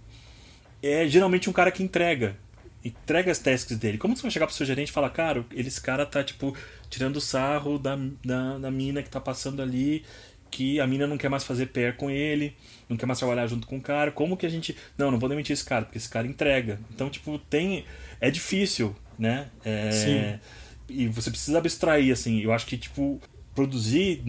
[0.80, 2.36] é geralmente um cara que entrega.
[2.84, 3.98] Entrega as tasks dele.
[3.98, 6.56] Como você vai chegar pro seu gerente e falar, cara, esse cara tá, tipo,
[6.88, 10.04] tirando sarro da, da, da mina que tá passando ali,
[10.52, 12.56] que a mina não quer mais fazer pair com ele,
[12.88, 14.12] não quer mais trabalhar junto com o cara.
[14.12, 14.76] Como que a gente.
[14.96, 16.78] Não, não vou demitir esse cara, porque esse cara entrega.
[16.94, 17.84] Então, tipo, tem.
[18.20, 19.48] É difícil né?
[19.64, 20.40] É, Sim.
[20.88, 22.40] E você precisa abstrair, assim.
[22.40, 23.20] Eu acho que, tipo,
[23.54, 24.22] produzir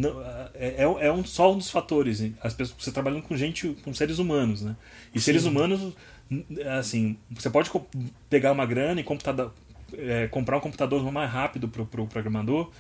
[0.55, 2.23] é, é, é um, só um dos fatores.
[2.41, 4.75] As pessoas, você trabalhando com gente, com seres humanos, né?
[5.13, 5.25] E Sim.
[5.25, 5.93] seres humanos,
[6.79, 7.69] assim, você pode
[8.29, 9.53] pegar uma grana e computador,
[9.93, 12.71] é, comprar um computador mais rápido pro, pro programador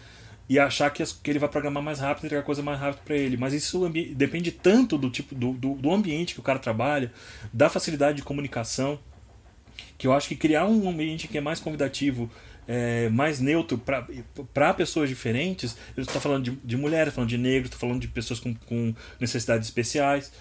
[0.49, 3.15] e achar que, que ele vai programar mais rápido e entregar coisa mais rápido para
[3.15, 3.35] ele.
[3.35, 7.11] Mas isso depende tanto do tipo do, do, do ambiente que o cara trabalha,
[7.51, 8.97] da facilidade de comunicação
[9.97, 12.29] que eu acho que criar um ambiente que é mais convidativo,
[12.67, 13.81] é, mais neutro
[14.53, 18.07] para pessoas diferentes, eu estou falando de, de mulheres, falando de negros, estou falando de
[18.07, 20.31] pessoas com, com necessidades especiais,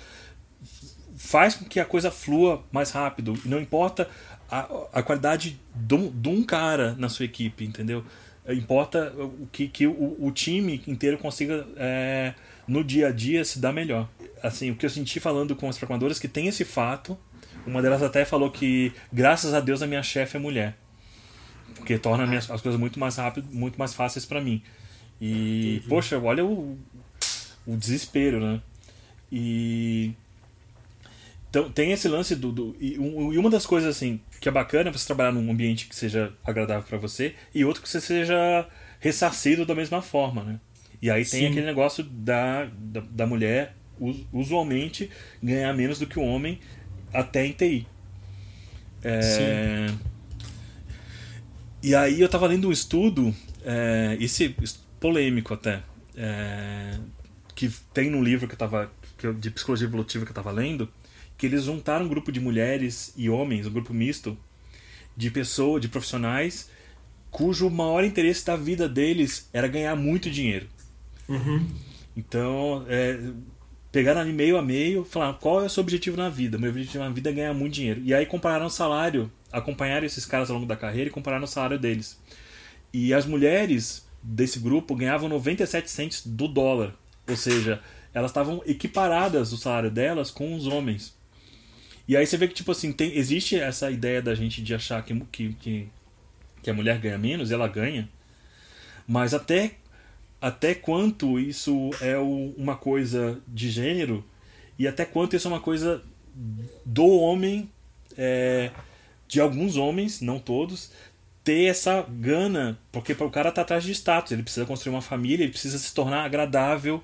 [1.16, 3.34] faz com que a coisa flua mais rápido.
[3.44, 4.08] Não importa
[4.50, 8.04] a, a qualidade de, um cara na sua equipe, entendeu?
[8.48, 12.34] Importa o que, que o, o time inteiro consiga é,
[12.66, 14.08] no dia a dia se dar melhor.
[14.42, 17.18] Assim, o que eu senti falando com as programadoras que tem esse fato
[17.66, 20.76] uma delas até falou que, graças a Deus, a minha chefe é mulher.
[21.74, 22.26] Porque torna ah.
[22.26, 24.62] minhas, as coisas muito mais rápidas, muito mais fáceis para mim.
[25.20, 25.88] E, Entendi.
[25.88, 26.78] poxa, olha o,
[27.66, 28.60] o desespero, né?
[29.30, 30.12] E.
[31.50, 32.52] Então, tem esse lance do.
[32.52, 35.50] do e, um, e, uma das coisas, assim, que é bacana é você trabalhar num
[35.50, 38.66] ambiente que seja agradável para você e outro que você seja
[39.00, 40.60] ressarcido da mesma forma, né?
[41.00, 41.46] E aí tem Sim.
[41.46, 43.74] aquele negócio da, da, da mulher
[44.32, 45.10] usualmente
[45.42, 46.58] ganhar menos do que o homem
[47.20, 47.86] até em TI.
[49.02, 49.86] É...
[51.82, 54.56] E aí eu estava lendo um estudo, é, esse
[54.98, 55.82] polêmico até,
[56.16, 56.98] é,
[57.54, 60.50] que tem num livro que eu tava, que eu, de psicologia evolutiva que eu estava
[60.50, 60.88] lendo,
[61.38, 64.36] que eles juntaram um grupo de mulheres e homens, um grupo misto,
[65.16, 66.70] de pessoas, de profissionais,
[67.30, 70.66] cujo maior interesse da vida deles era ganhar muito dinheiro.
[71.28, 71.66] Uhum.
[72.16, 73.20] Então, é,
[73.96, 76.58] pegaram ali meio a meio, falaram qual é o seu objetivo na vida.
[76.58, 78.02] Meu objetivo na vida é ganhar muito dinheiro.
[78.04, 81.48] E aí compararam o salário, acompanharam esses caras ao longo da carreira e compararam o
[81.48, 82.20] salário deles.
[82.92, 86.94] E as mulheres desse grupo ganhavam 97 cents do dólar.
[87.26, 87.80] Ou seja,
[88.12, 91.16] elas estavam equiparadas o salário delas com os homens.
[92.06, 95.02] E aí você vê que, tipo assim, tem, existe essa ideia da gente de achar
[95.02, 95.88] que, que, que,
[96.62, 98.06] que a mulher ganha menos, e ela ganha.
[99.08, 99.76] Mas até
[100.40, 104.24] até quanto isso é uma coisa de gênero
[104.78, 106.02] e até quanto isso é uma coisa
[106.84, 107.70] do homem,
[108.16, 108.70] é,
[109.26, 110.92] de alguns homens, não todos,
[111.42, 115.44] ter essa gana, porque o cara tá atrás de status, ele precisa construir uma família,
[115.44, 117.02] ele precisa se tornar agradável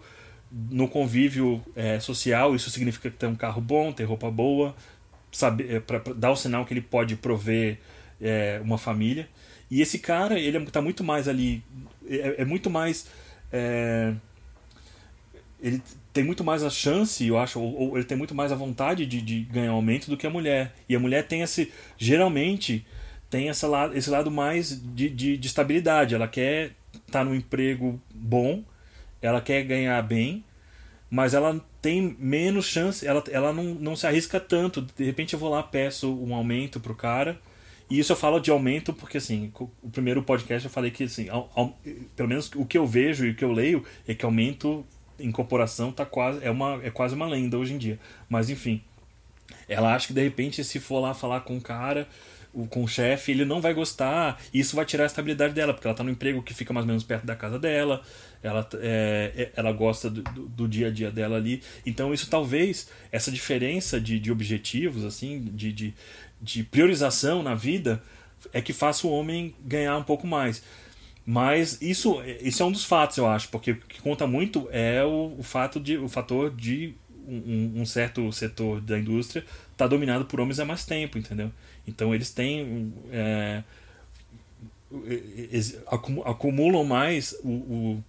[0.50, 4.74] no convívio é, social, isso significa ter um carro bom, ter roupa boa,
[5.30, 7.78] saber, é, pra, pra dar o sinal que ele pode prover
[8.20, 9.28] é, uma família.
[9.70, 11.62] E esse cara, ele é, muito mais ali,
[12.06, 13.06] é, é muito mais
[13.52, 14.14] é,
[15.60, 18.56] ele tem muito mais a chance, eu acho, ou, ou ele tem muito mais a
[18.56, 20.74] vontade de, de, ganhar aumento do que a mulher.
[20.88, 22.84] E a mulher tem esse, geralmente,
[23.30, 26.14] tem essa esse lado mais de, de, de estabilidade.
[26.14, 28.64] Ela quer estar tá num emprego bom,
[29.20, 30.44] ela quer ganhar bem,
[31.10, 34.82] mas ela tem menos chance, ela, ela não, não se arrisca tanto.
[34.82, 37.38] De repente eu vou lá, peço um aumento pro cara
[37.92, 39.52] e isso eu falo de aumento porque, assim,
[39.82, 41.78] o primeiro podcast eu falei que, assim, ao, ao,
[42.16, 44.82] pelo menos o que eu vejo e o que eu leio é que aumento
[45.20, 48.00] em corporação tá quase, é, uma, é quase uma lenda hoje em dia.
[48.30, 48.82] Mas, enfim,
[49.68, 52.08] ela acha que, de repente, se for lá falar com o cara,
[52.70, 55.86] com o chefe, ele não vai gostar, e isso vai tirar a estabilidade dela, porque
[55.86, 58.00] ela tá no emprego que fica mais ou menos perto da casa dela,
[58.42, 61.62] ela, é, é ela gosta do, do, dia a dia dela ali.
[61.84, 65.94] Então, isso talvez, essa diferença de, de objetivos, assim, de, de,
[66.42, 68.02] de priorização na vida
[68.52, 70.62] é que faça o homem ganhar um pouco mais.
[71.24, 75.04] Mas isso, isso é um dos fatos, eu acho, porque o que conta muito é
[75.04, 76.94] o, o fato de o fator de
[77.26, 81.52] um, um certo setor da indústria estar tá dominado por homens há mais tempo, entendeu?
[81.86, 83.62] Então eles têm é,
[86.24, 88.04] acumulam mais o, o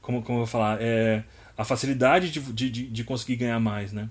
[0.00, 1.24] como, como eu vou falar é,
[1.56, 4.08] a facilidade de, de, de conseguir ganhar mais, né?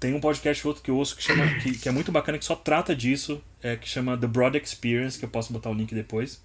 [0.00, 2.44] Tem um podcast outro que eu ouço que, chama, que, que é muito bacana, que
[2.44, 5.94] só trata disso, é, que chama The Broad Experience, que eu posso botar o link
[5.94, 6.42] depois.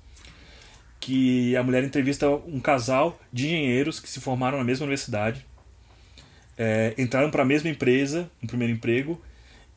[0.99, 5.45] Que a mulher entrevista um casal de engenheiros que se formaram na mesma universidade,
[6.57, 9.21] é, entraram para a mesma empresa, no primeiro emprego,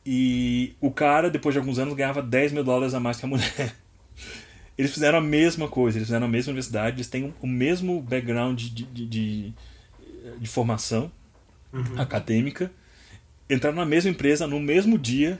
[0.05, 3.29] e o cara, depois de alguns anos, ganhava 10 mil dólares a mais que a
[3.29, 3.75] mulher.
[4.77, 8.57] Eles fizeram a mesma coisa, eles fizeram a mesma universidade, eles têm o mesmo background
[8.57, 9.53] de, de, de,
[10.39, 11.11] de formação
[11.73, 11.99] uhum.
[11.99, 12.71] acadêmica,
[13.49, 15.39] entraram na mesma empresa no mesmo dia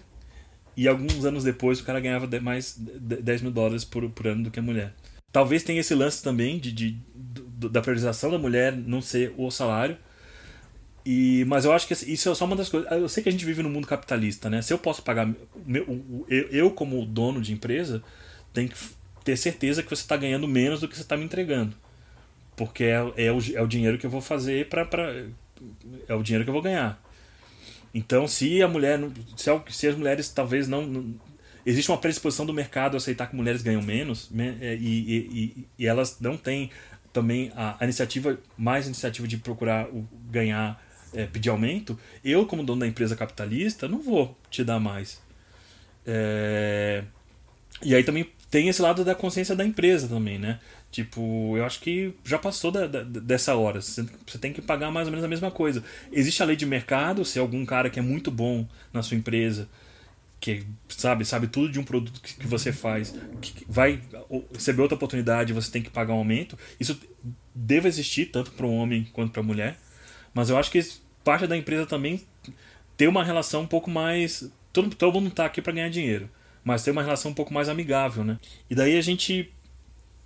[0.76, 4.52] e alguns anos depois o cara ganhava mais 10 mil dólares por, por ano do
[4.52, 4.94] que a mulher.
[5.32, 9.52] Talvez tenha esse lance também de, de, de da priorização da mulher não ser o
[9.52, 9.98] salário,
[11.06, 12.92] e, mas eu acho que isso é só uma das coisas.
[12.92, 14.62] Eu sei que a gente vive no mundo capitalista, né?
[14.62, 15.28] Se eu posso pagar.
[15.66, 18.04] Meu, eu, eu, como dono de empresa,
[18.54, 18.76] tenho que
[19.24, 21.76] ter certeza que você está ganhando menos do que você está me entregando.
[22.56, 25.26] Porque é, é, o, é o dinheiro que eu vou fazer para.
[26.08, 27.02] É o dinheiro que eu vou ganhar.
[27.94, 29.00] Então, se a mulher.
[29.36, 31.16] Se, se as mulheres talvez não, não.
[31.66, 34.30] Existe uma predisposição do mercado a aceitar que mulheres ganham menos
[34.62, 35.18] é, e,
[35.58, 36.72] e, e, elas não têm
[37.12, 40.82] também a, a, iniciativa, mais iniciativa de procurar o, ganhar
[41.14, 45.22] é, pedir aumento, eu, como dono da empresa capitalista, não vou te dar mais.
[46.06, 47.04] É...
[47.84, 50.60] E aí também tem esse lado da consciência da empresa também, né?
[50.92, 53.80] Tipo, eu acho que já passou da, da, dessa hora.
[53.80, 54.04] Você,
[54.40, 55.84] tem que pagar mais ou menos a mesma coisa.
[56.12, 59.70] Existe a lei de mercado, se algum cara que é muito bom na sua empresa,
[60.40, 64.02] que sabe, sabe tudo de um produto que, que você faz, que vai
[64.52, 66.58] receber outra oportunidade, você tem que pagar um aumento.
[66.80, 67.00] Isso
[67.54, 69.78] deve existir tanto para o homem quanto para a mulher.
[70.34, 70.84] Mas eu acho que
[71.24, 72.22] parte da empresa também
[72.98, 74.52] ter uma relação um pouco mais.
[74.74, 76.30] Todo, todo mundo está aqui para ganhar dinheiro,
[76.64, 78.40] mas ter uma relação um pouco mais amigável, né?
[78.70, 79.52] E daí a gente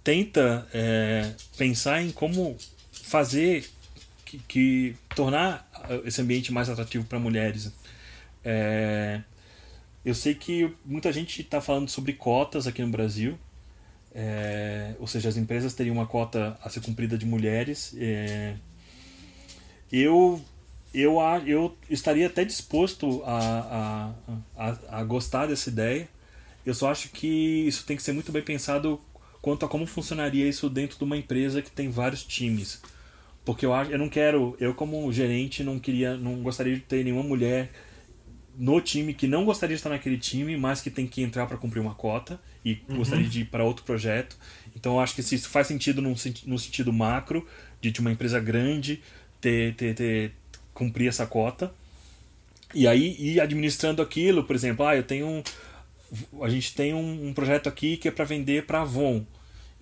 [0.03, 2.57] tenta é, pensar em como
[2.91, 3.69] fazer
[4.25, 5.69] que, que, tornar
[6.05, 7.71] esse ambiente mais atrativo para mulheres.
[8.43, 9.21] É,
[10.03, 13.37] eu sei que muita gente está falando sobre cotas aqui no Brasil,
[14.13, 17.95] é, ou seja, as empresas teriam uma cota a ser cumprida de mulheres.
[17.97, 18.55] É,
[19.91, 20.43] eu
[20.93, 24.13] eu, eu estaria até disposto a,
[24.55, 26.07] a, a, a, gostar dessa ideia.
[26.65, 27.27] Eu só acho que
[27.67, 29.01] isso tem que ser muito bem pensado
[29.43, 32.81] quanto a como funcionaria isso dentro de uma empresa que tem vários times.
[33.43, 37.23] Porque eu, eu não quero, eu como gerente não queria, não gostaria de ter nenhuma
[37.23, 37.69] mulher
[38.57, 41.57] no time que não gostaria de estar naquele time, mas que tem que entrar para
[41.57, 42.95] cumprir uma cota e uhum.
[42.95, 44.37] gostaria de ir para outro projeto.
[44.73, 47.45] Então eu acho que se isso faz sentido no, no sentido macro,
[47.81, 49.03] de, de uma empresa grande,
[49.41, 50.31] ter, ter, ter
[50.73, 51.73] cumprir essa cota
[52.73, 55.43] e aí ir administrando aquilo, por exemplo, ah, eu tenho um,
[56.41, 59.25] a gente tem um, um projeto aqui que é para vender para Avon.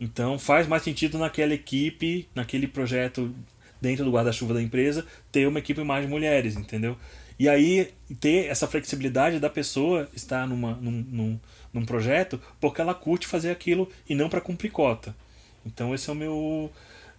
[0.02, 3.34] Então faz mais sentido naquela equipe, naquele projeto
[3.80, 6.98] dentro do guarda-chuva da empresa, ter uma equipe mais mulheres, entendeu?
[7.38, 11.40] E aí ter essa flexibilidade da pessoa estar numa, num, num,
[11.72, 15.16] num projeto porque ela curte fazer aquilo e não para cumprir cota.
[15.64, 16.72] Então esse é o meu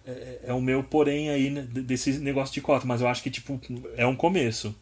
[0.05, 3.31] é, é, o meu porém aí né, desse negócio de cota, mas eu acho que
[3.31, 3.59] tipo
[3.95, 4.75] é um começo.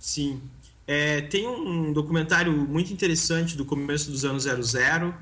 [0.00, 0.40] Sim.
[0.86, 5.14] É, tem um documentário muito interessante do começo dos anos 00,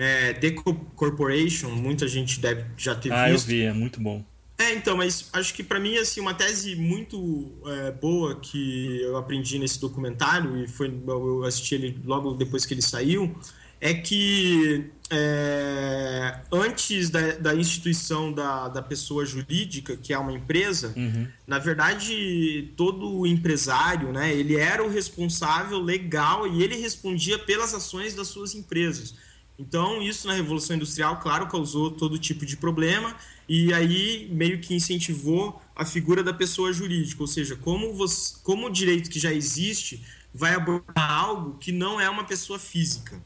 [0.00, 0.52] é, The
[0.96, 3.48] Corporation, muita gente deve já ter ah, visto.
[3.48, 4.24] Ah, eu vi, é muito bom.
[4.56, 9.18] É, então, mas acho que para mim, assim, uma tese muito é, boa que eu
[9.18, 13.34] aprendi nesse documentário, e foi eu assisti ele logo depois que ele saiu,
[13.78, 20.94] é que é, antes da, da instituição da, da pessoa jurídica, que é uma empresa,
[20.96, 21.26] uhum.
[21.46, 28.14] na verdade, todo empresário, né, ele era o responsável legal e ele respondia pelas ações
[28.14, 29.14] das suas empresas.
[29.60, 33.14] Então, isso na Revolução Industrial, claro, causou todo tipo de problema
[33.46, 38.68] e aí meio que incentivou a figura da pessoa jurídica, ou seja, como, você, como
[38.68, 43.22] o direito que já existe vai abordar algo que não é uma pessoa física.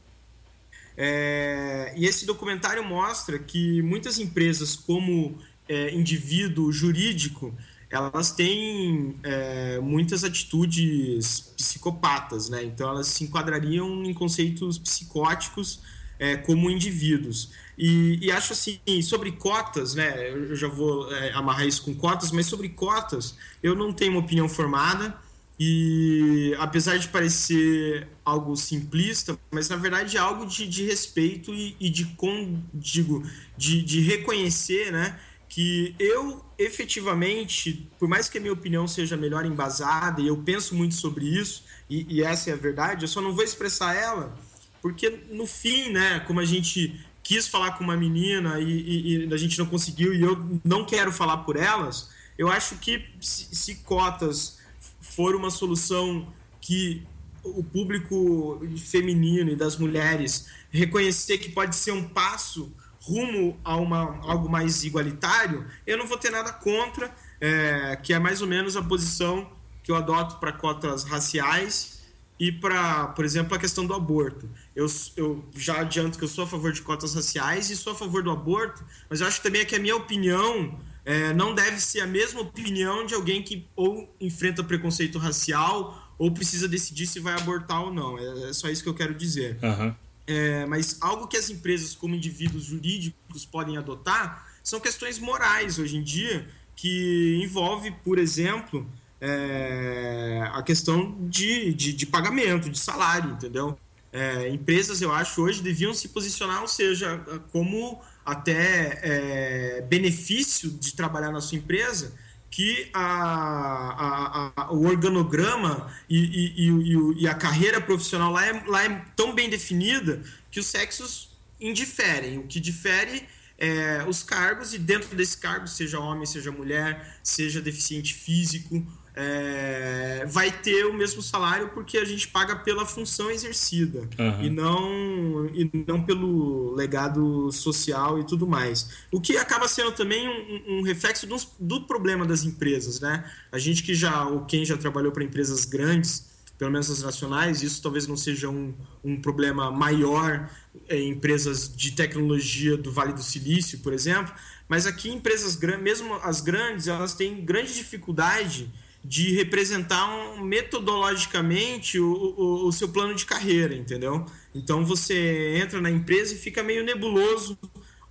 [0.97, 5.37] É, e esse documentário mostra que muitas empresas, como
[5.69, 7.55] é, indivíduo jurídico,
[7.89, 12.63] elas têm é, muitas atitudes psicopatas, né?
[12.63, 15.79] Então elas se enquadrariam em conceitos psicóticos
[16.19, 17.51] é, como indivíduos.
[17.77, 20.29] E, e, acho assim, sobre cotas, né?
[20.29, 24.21] Eu já vou é, amarrar isso com cotas, mas sobre cotas, eu não tenho uma
[24.21, 25.15] opinião formada.
[25.57, 31.77] E apesar de parecer algo simplista, mas na verdade é algo de, de respeito e,
[31.79, 33.23] e de, com, digo,
[33.57, 35.17] de, de reconhecer né,
[35.47, 40.75] que eu efetivamente, por mais que a minha opinião seja melhor embasada, e eu penso
[40.75, 44.37] muito sobre isso, e, e essa é a verdade, eu só não vou expressar ela,
[44.85, 49.33] porque no fim, né, como a gente quis falar com uma menina e, e, e
[49.33, 53.47] a gente não conseguiu, e eu não quero falar por elas, eu acho que se,
[53.55, 54.59] se cotas
[55.01, 56.31] for uma solução
[56.61, 57.01] que
[57.43, 64.19] o público feminino e das mulheres reconhecer que pode ser um passo rumo a uma,
[64.21, 67.11] algo mais igualitário, eu não vou ter nada contra,
[67.41, 69.49] é, que é mais ou menos a posição
[69.81, 72.04] que eu adoto para cotas raciais
[72.39, 74.49] e para, por exemplo, a questão do aborto.
[74.75, 77.95] Eu, eu já adianto que eu sou a favor de cotas raciais e sou a
[77.95, 82.01] favor do aborto, mas eu acho também que a minha opinião é, não deve ser
[82.01, 87.33] a mesma opinião de alguém que ou enfrenta preconceito racial ou precisa decidir se vai
[87.33, 88.17] abortar ou não.
[88.17, 89.57] É, é só isso que eu quero dizer.
[89.61, 89.95] Uhum.
[90.27, 95.95] É, mas algo que as empresas, como indivíduos jurídicos, podem adotar são questões morais hoje
[95.95, 98.89] em dia, que envolve, por exemplo,
[99.25, 103.77] é, a questão de, de, de, pagamento, de salário, entendeu?
[104.13, 107.17] É, empresas, eu acho, hoje deviam se posicionar, ou seja,
[107.51, 112.13] como até é, benefício de trabalhar na sua empresa,
[112.51, 118.85] que a, a, a, o organograma e, e, e, a carreira profissional lá é, lá
[118.85, 120.21] é tão bem definida
[120.51, 122.37] que os sexos indiferem.
[122.37, 127.61] O que difere é os cargos, e dentro desse cargo, seja homem, seja mulher, seja
[127.61, 134.09] deficiente físico, é, vai ter o mesmo salário porque a gente paga pela função exercida
[134.19, 134.43] uhum.
[134.43, 138.89] e, não, e não pelo legado social e tudo mais.
[139.09, 142.99] O que acaba sendo também um, um reflexo do, do, problema das empresas.
[142.99, 143.23] Né?
[143.51, 146.25] A gente que já, ou quem já trabalhou para empresas grandes,
[146.57, 150.49] pelo menos as nacionais, isso talvez não seja um, um problema maior
[150.89, 154.33] em empresas de tecnologia do Vale do Silício, por exemplo,
[154.67, 158.69] mas aqui empresas mesmo as grandes, elas têm grande dificuldade
[159.07, 164.25] de representar um, metodologicamente o, o, o, seu plano de carreira, entendeu?
[164.53, 167.57] Então você entra na empresa e fica meio nebuloso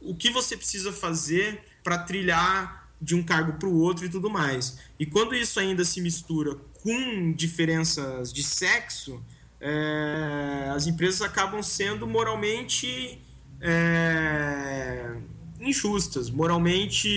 [0.01, 4.31] o que você precisa fazer para trilhar de um cargo para o outro e tudo
[4.31, 4.79] mais.
[4.97, 9.21] E quando isso ainda se mistura com diferenças de sexo,
[9.61, 13.21] é, as empresas acabam sendo moralmente
[13.61, 15.17] é,
[15.61, 17.09] injustas, moralmente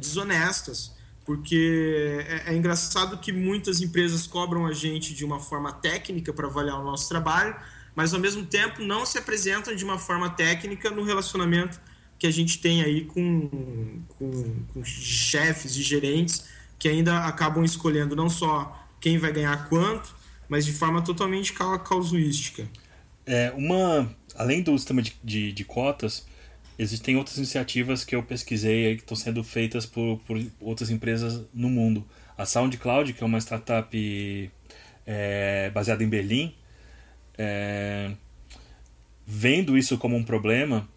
[0.00, 0.95] desonestas
[1.26, 6.46] porque é, é, engraçado que muitas empresas cobram a gente de uma forma técnica para
[6.46, 7.56] avaliar o nosso trabalho,
[7.96, 11.80] mas ao mesmo tempo não se apresentam de uma forma técnica no relacionamento
[12.16, 16.46] que a gente tem aí com, com, com chefes e gerentes
[16.78, 20.14] que ainda acabam escolhendo não só quem vai ganhar quanto,
[20.48, 22.68] mas de forma totalmente causuística.
[23.26, 26.26] É, uma, além do sistema de, de, de cotas,
[26.78, 31.42] existem outras iniciativas que eu pesquisei aí que estão sendo feitas por, por outras empresas
[31.54, 32.04] no mundo.
[32.36, 34.50] A SoundCloud, que é uma startup
[35.06, 36.54] é, baseada em Berlim,
[37.38, 38.12] é,
[39.26, 40.88] vendo isso como um problema,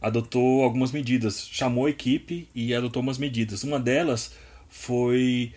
[0.00, 3.62] adotou algumas medidas, chamou a equipe e adotou umas medidas.
[3.62, 4.34] Uma delas
[4.68, 5.52] foi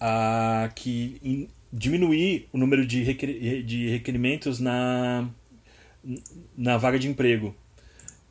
[0.00, 5.28] a que in, diminuir o número de, requer, de requerimentos na,
[6.56, 7.54] na vaga de emprego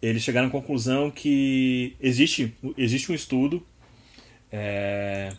[0.01, 3.65] eles chegaram à conclusão que existe, existe um estudo
[4.51, 5.33] é,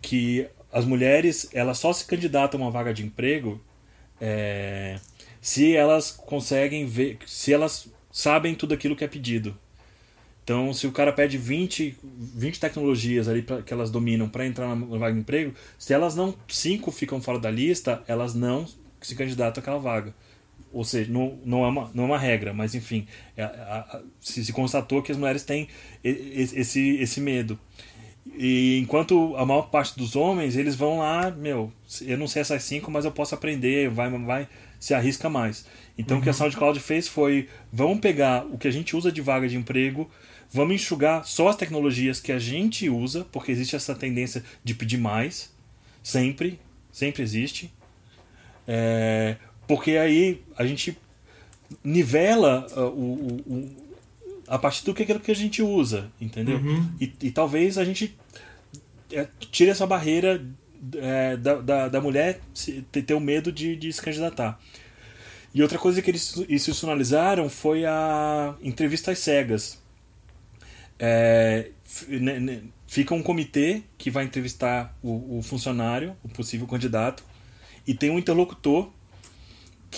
[0.00, 3.60] que as mulheres elas só se candidatam a uma vaga de emprego
[4.20, 4.98] é,
[5.40, 9.56] se elas conseguem ver, se elas sabem tudo aquilo que é pedido.
[10.42, 14.74] Então, se o cara pede 20, 20 tecnologias ali pra, que elas dominam para entrar
[14.74, 18.66] na vaga de emprego, se elas não, cinco ficam fora da lista, elas não
[19.00, 20.14] se candidatam àquela vaga
[20.72, 23.06] ou seja, não, não, é, uma, não é uma regra, mas enfim,
[23.36, 25.68] é, a, se, se, constatou que as mulheres têm
[26.04, 27.58] esse, esse medo.
[28.36, 32.62] E enquanto a maior parte dos homens, eles vão lá, meu, eu não sei essas
[32.62, 34.48] cinco, mas eu posso aprender, vai, vai,
[34.78, 35.66] se arrisca mais.
[35.96, 36.20] Então uhum.
[36.20, 36.38] o que a uhum.
[36.38, 40.08] SoundCloud fez foi, vamos pegar o que a gente usa de vaga de emprego,
[40.50, 44.98] vamos enxugar só as tecnologias que a gente usa, porque existe essa tendência de pedir
[44.98, 45.52] mais,
[46.02, 46.60] sempre,
[46.92, 47.72] sempre existe.
[48.66, 49.36] É,
[49.68, 50.98] porque aí a gente
[51.84, 53.68] nivela uh, o, o,
[54.48, 56.56] a partir do que, que a gente usa, entendeu?
[56.56, 56.90] Uhum.
[56.98, 58.18] E, e, talvez a gente
[59.12, 60.42] é, tire essa barreira
[60.96, 62.40] é, da, da, da, mulher
[62.90, 64.58] ter, ter o medo de, de se candidatar.
[65.52, 69.82] E outra coisa que eles institucionalizaram foi a entrevistas cegas.
[70.98, 71.70] É,
[72.08, 77.22] né, né, fica um comitê que vai entrevistar o, o funcionário, o possível candidato,
[77.86, 78.90] e tem um interlocutor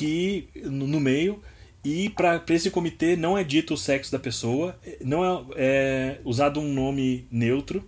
[0.01, 1.43] que no, meio
[1.85, 4.75] e para esse comitê não é dito o sexo da pessoa,
[5.05, 7.85] não é, é usado um nome neutro.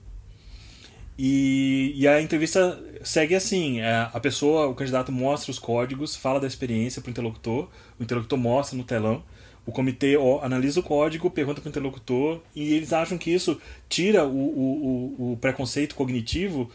[1.19, 6.39] E, e, a entrevista segue assim: é, a pessoa, o candidato mostra os códigos, fala
[6.39, 9.23] da experiência para o interlocutor, o interlocutor mostra no telão,
[9.65, 13.59] o comitê analisa o código, pergunta para o interlocutor, e eles acham que isso
[13.89, 16.71] tira o, o, o preconceito cognitivo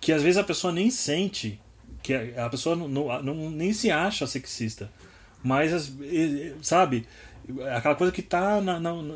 [0.00, 1.60] que às vezes a pessoa nem sente
[2.02, 4.90] que a pessoa não, não, não, nem se acha sexista.
[5.42, 5.92] Mas,
[6.62, 7.06] sabe,
[7.74, 9.14] aquela coisa que tá na, na, na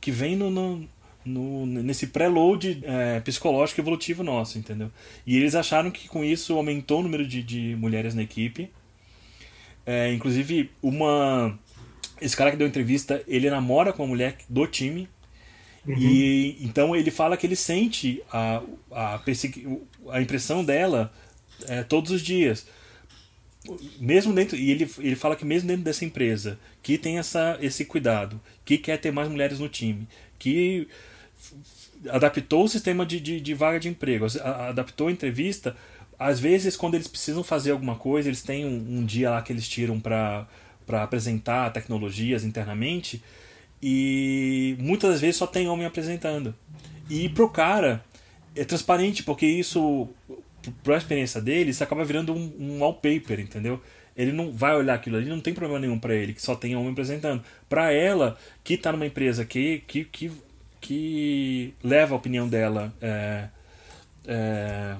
[0.00, 0.88] que vem no, no,
[1.24, 4.90] no nesse pré-load é, psicológico evolutivo nosso, entendeu?
[5.26, 8.70] E eles acharam que com isso aumentou o número de, de mulheres na equipe.
[9.86, 11.58] É, inclusive, uma.
[12.20, 15.08] Esse cara que deu entrevista, ele namora com a mulher do time.
[15.86, 15.96] Uhum.
[15.98, 19.20] E então ele fala que ele sente a, a,
[20.10, 21.12] a impressão dela
[21.66, 22.66] é, todos os dias.
[23.98, 27.84] Mesmo dentro e ele, ele fala que mesmo dentro dessa empresa que tem essa, esse
[27.86, 30.06] cuidado que quer ter mais mulheres no time
[30.38, 30.86] que
[32.10, 34.26] adaptou o sistema de, de, de vaga de emprego
[34.68, 35.74] adaptou a entrevista
[36.18, 39.50] às vezes quando eles precisam fazer alguma coisa eles têm um, um dia lá que
[39.50, 40.46] eles tiram para
[41.02, 43.22] apresentar tecnologias internamente
[43.86, 46.54] e muitas das vezes só tem homem apresentando.
[47.10, 48.02] E pro cara
[48.56, 50.08] é transparente porque isso
[50.70, 53.80] para a experiência dele, isso acaba virando um, um wallpaper, entendeu?
[54.16, 56.76] Ele não vai olhar aquilo ali, não tem problema nenhum para ele, que só tem
[56.76, 57.42] homem apresentando.
[57.68, 60.32] Para ela, que está numa empresa que, que, que,
[60.80, 63.48] que leva a opinião dela é,
[64.26, 64.96] é,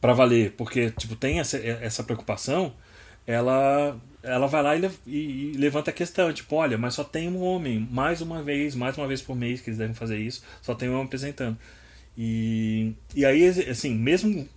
[0.00, 2.74] para valer, porque tipo, tem essa, essa preocupação,
[3.26, 7.28] ela ela vai lá e, e, e, levanta a questão, tipo, olha, mas só tem
[7.28, 10.42] um homem, mais uma vez, mais uma vez por mês que eles devem fazer isso,
[10.60, 11.56] só tem um homem apresentando.
[12.16, 14.48] E, e aí, assim, mesmo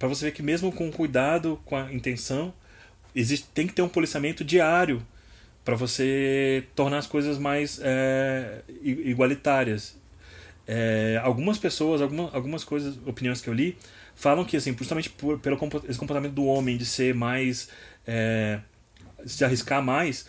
[0.00, 2.54] para você ver que mesmo com cuidado, com a intenção,
[3.14, 5.06] existe, tem que ter um policiamento diário
[5.62, 9.94] para você tornar as coisas mais é, igualitárias.
[10.66, 13.76] É, algumas pessoas, alguma, algumas coisas, opiniões que eu li,
[14.14, 17.68] falam que assim, justamente por, pelo comportamento do homem de ser mais
[18.06, 18.60] é,
[19.26, 20.26] se arriscar mais,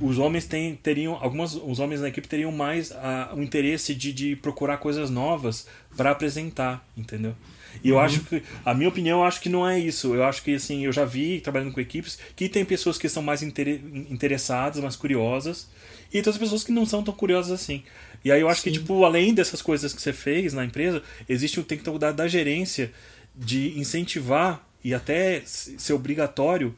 [0.00, 2.90] os homens têm, teriam algumas os homens na equipe teriam mais
[3.32, 5.66] o um interesse de, de procurar coisas novas
[5.96, 7.34] para apresentar entendeu
[7.82, 8.02] e eu uhum.
[8.02, 10.84] acho que a minha opinião eu acho que não é isso eu acho que assim
[10.84, 13.80] eu já vi trabalhando com equipes que tem pessoas que são mais inter,
[14.10, 15.68] interessadas mais curiosas
[16.12, 17.82] e outras pessoas que não são tão curiosas assim
[18.24, 18.70] e aí eu acho Sim.
[18.70, 22.12] que tipo além dessas coisas que você fez na empresa existe o tem que da,
[22.12, 22.92] da gerência
[23.34, 26.74] de incentivar e até ser obrigatório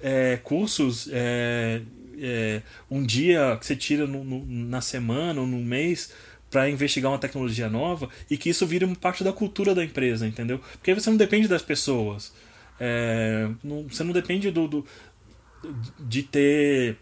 [0.00, 1.80] é, cursos é,
[2.20, 6.12] é, um dia que você tira no, no, na semana ou no mês
[6.50, 10.26] para investigar uma tecnologia nova e que isso vire uma parte da cultura da empresa,
[10.26, 10.58] entendeu?
[10.72, 12.32] Porque aí você não depende das pessoas.
[12.80, 14.86] É, não, você não depende do, do
[15.98, 16.96] de ter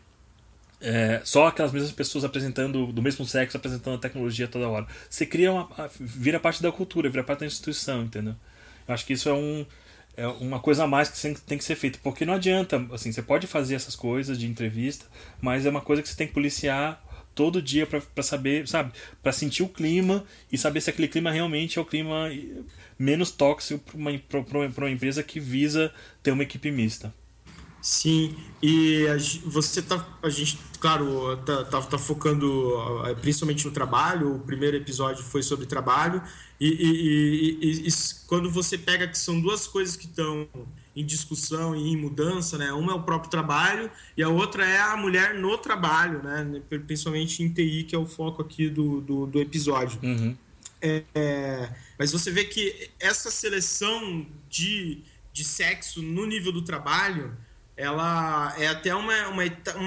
[0.81, 4.87] é, só aquelas mesmas pessoas apresentando do mesmo sexo apresentando a tecnologia toda hora.
[5.09, 5.69] Você cria uma
[6.01, 8.35] vira parte da cultura, vira parte da instituição, entendeu?
[8.87, 9.67] Eu acho que isso é um
[10.17, 11.99] é uma coisa a mais que tem que ser feita.
[12.03, 15.05] Porque não adianta, assim, você pode fazer essas coisas de entrevista,
[15.41, 17.03] mas é uma coisa que você tem que policiar
[17.35, 18.93] todo dia para saber, sabe?
[19.23, 22.31] Para sentir o clima e saber se aquele clima realmente é o clima
[22.99, 25.93] menos tóxico para uma, uma, uma empresa que visa
[26.23, 27.13] ter uma equipe mista.
[27.87, 29.17] Sim, e a,
[29.49, 32.75] você tá, a gente, claro, tá, tá, tá, focando
[33.21, 34.35] principalmente no trabalho.
[34.35, 36.21] O primeiro episódio foi sobre trabalho
[36.59, 37.91] e, e, e, e
[38.27, 40.49] quando você pega que são duas coisas que estão
[40.97, 42.73] em discussão e em mudança, né?
[42.73, 46.61] Uma é o próprio trabalho e a outra é a mulher no trabalho, né?
[46.89, 50.01] Principalmente em TI, que é o foco aqui do, do, do episódio.
[50.03, 50.37] Uhum.
[50.83, 57.46] É, é, mas você vê que essa seleção de, de sexo no nível do trabalho
[57.77, 59.45] ela é até uma, uma,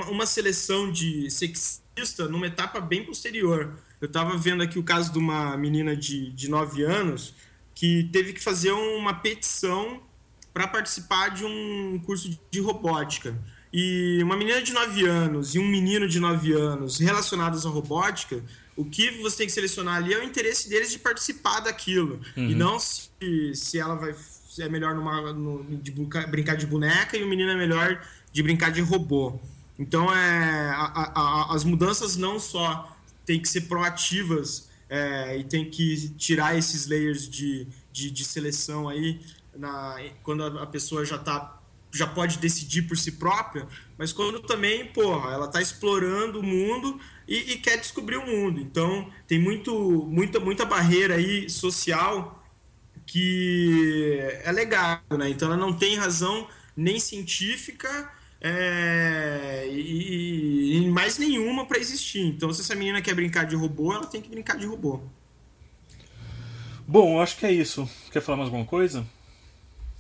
[0.10, 3.74] uma seleção de sexista numa etapa bem posterior.
[4.00, 7.34] Eu estava vendo aqui o caso de uma menina de, de 9 anos
[7.74, 10.02] que teve que fazer uma petição
[10.54, 13.38] para participar de um curso de robótica.
[13.72, 18.44] E uma menina de 9 anos e um menino de 9 anos relacionados à robótica,
[18.76, 22.20] o que você tem que selecionar ali é o interesse deles de participar daquilo.
[22.36, 22.50] Uhum.
[22.50, 23.10] E não se,
[23.54, 24.16] se ela vai
[24.58, 28.72] é melhor numa, no, de brincar de boneca e o menino é melhor de brincar
[28.72, 29.40] de robô.
[29.78, 35.70] Então, é, a, a, as mudanças não só têm que ser proativas é, e tem
[35.70, 39.22] que tirar esses layers de, de, de seleção aí
[39.56, 41.56] na, quando a, pessoa já tá
[41.92, 47.00] já pode decidir por si própria, mas quando também, porra, ela está explorando o mundo
[47.28, 48.60] e, e, quer descobrir o mundo.
[48.60, 49.74] Então, tem muito,
[50.06, 52.39] muita, muita barreira aí social
[53.10, 55.30] que é legal, né?
[55.30, 56.48] Então ela não tem razão
[56.78, 62.22] nem científica é, e, e, mais nenhuma para existir.
[62.22, 65.02] Então se essa menina quer brincar de robô, ela tem que brincar de robô.
[66.88, 67.90] Bom, acho que é isso.
[68.12, 69.06] Quer falar mais alguma coisa?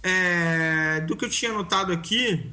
[0.03, 2.45] É, do que eu tinha anotado aqui,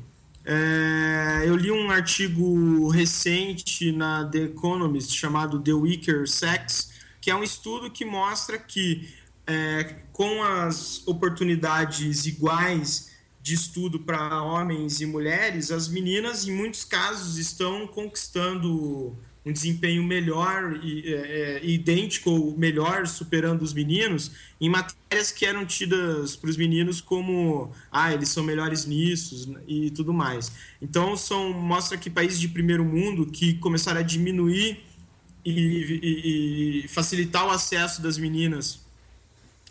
[0.45, 7.37] é, eu li um artigo recente na The Economist chamado The Weaker Sex, que é
[7.37, 9.09] um estudo que mostra que
[9.47, 16.85] é, com as oportunidades iguais de estudo para homens e mulheres, as meninas, em muitos
[16.85, 24.33] casos, estão conquistando um desempenho melhor e é, é, idêntico ou melhor, superando os meninos,
[24.61, 29.93] em matérias que eram tidas para os meninos como ah, eles são melhores nisso e
[29.93, 30.51] tudo mais.
[30.83, 34.83] Então são mostra que países de primeiro mundo que começaram a diminuir
[35.45, 38.86] e, e, e facilitar o acesso das meninas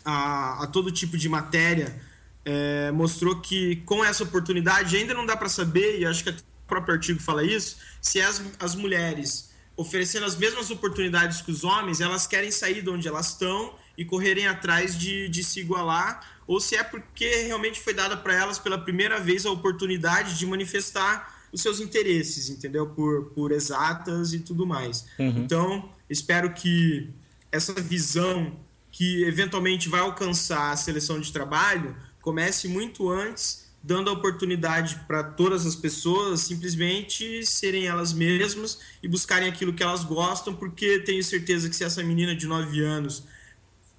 [0.06, 2.00] a, a todo tipo de matéria
[2.44, 6.34] é, mostrou que com essa oportunidade ainda não dá para saber e acho que o
[6.66, 12.00] próprio artigo fala isso se as, as mulheres oferecendo as mesmas oportunidades que os homens,
[12.00, 16.58] elas querem sair de onde elas estão e correrem atrás de, de se igualar, ou
[16.60, 21.46] se é porque realmente foi dada para elas pela primeira vez a oportunidade de manifestar
[21.52, 22.86] os seus interesses, entendeu?
[22.86, 25.06] Por, por exatas e tudo mais.
[25.18, 25.38] Uhum.
[25.38, 27.10] Então, espero que
[27.52, 28.56] essa visão
[28.96, 35.22] que eventualmente vai alcançar a seleção de trabalho comece muito antes dando a oportunidade para
[35.22, 41.22] todas as pessoas simplesmente serem elas mesmas e buscarem aquilo que elas gostam, porque tenho
[41.22, 43.24] certeza que se essa menina de 9 anos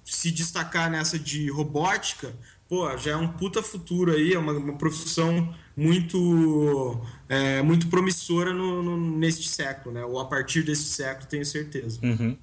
[0.04, 2.34] se destacar nessa de robótica,
[2.68, 8.52] pô, já é um puta futuro aí, é uma, uma profissão muito é, muito promissora
[8.52, 10.04] no, no, neste século, né?
[10.04, 12.00] Ou a partir deste século, tenho certeza.
[12.02, 12.36] Uhum.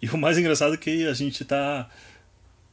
[0.00, 1.88] E o mais engraçado é que a gente está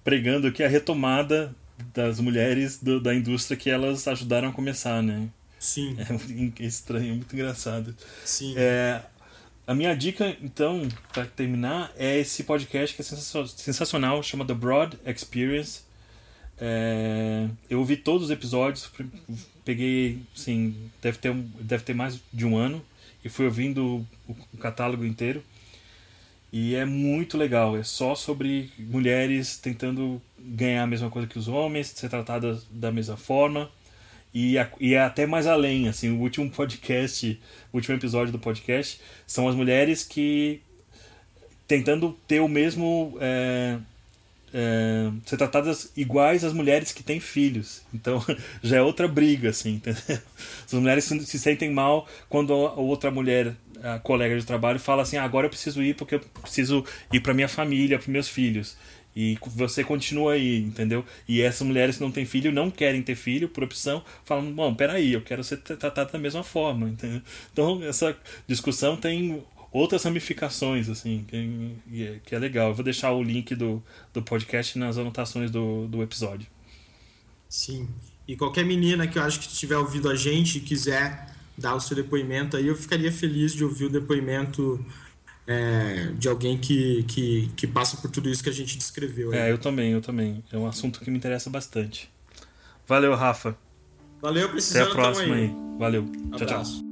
[0.04, 1.54] pregando aqui a retomada
[1.94, 5.28] das mulheres do, da indústria que elas ajudaram a começar, né?
[5.60, 5.96] Sim.
[5.98, 7.96] É muito estranho, muito engraçado.
[8.24, 8.54] Sim.
[8.58, 9.02] É,
[9.66, 14.98] a minha dica, então, para terminar, é esse podcast que é sensacional, chama The Broad
[15.06, 15.82] Experience.
[16.60, 18.90] É, eu ouvi todos os episódios,
[19.66, 22.84] peguei, sim, deve ter, deve ter mais de um ano,
[23.24, 25.44] e fui ouvindo o, o catálogo inteiro.
[26.52, 31.48] E é muito legal, é só sobre mulheres tentando ganhar a mesma coisa que os
[31.48, 33.70] homens, ser tratadas da mesma forma.
[34.34, 37.40] E, e é até mais além, assim, o último podcast,
[37.72, 40.62] o último episódio do podcast são as mulheres que
[41.68, 43.78] tentando ter o mesmo é,
[44.54, 47.82] é, ser tratadas iguais às mulheres que têm filhos.
[47.94, 48.24] Então
[48.64, 50.20] já é outra briga, assim, entendeu?
[50.66, 53.54] As mulheres se sentem mal quando a outra mulher
[53.84, 57.20] a colega de trabalho fala assim: ah, agora eu preciso ir porque eu preciso ir
[57.20, 58.78] para minha família, para meus filhos.
[59.16, 61.04] E você continua aí, entendeu?
[61.28, 64.76] E essas mulheres que não têm filho não querem ter filho por opção, falam: bom,
[64.76, 67.22] peraí, eu quero ser tratada da mesma forma, entendeu?
[67.52, 68.16] Então essa
[68.48, 72.70] discussão tem outras ramificações, assim, que, é, que é legal.
[72.70, 76.48] Eu vou deixar o link do, do podcast nas anotações do, do episódio.
[77.50, 77.88] Sim.
[78.28, 81.80] E qualquer menina que eu acho que estiver ouvindo a gente e quiser dar o
[81.80, 84.84] seu depoimento aí, eu ficaria feliz de ouvir o depoimento
[85.48, 89.32] é, de alguém que, que, que passa por tudo isso que a gente descreveu.
[89.32, 89.40] Aí.
[89.40, 90.44] É, eu também, eu também.
[90.52, 92.10] É um assunto que me interessa bastante.
[92.86, 93.58] Valeu, Rafa.
[94.22, 94.84] Valeu, precisando.
[94.84, 95.44] Até a próxima aí.
[95.44, 95.56] aí.
[95.80, 96.06] Valeu.
[96.32, 96.46] Abraço.
[96.46, 96.87] Tchau, tchau.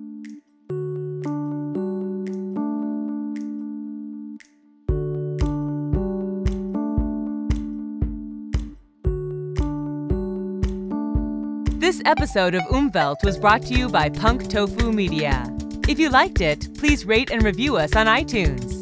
[11.95, 15.49] This episode of Umwelt was brought to you by Punk Tofu Media.
[15.87, 18.74] If you liked it, please rate and review us on iTunes.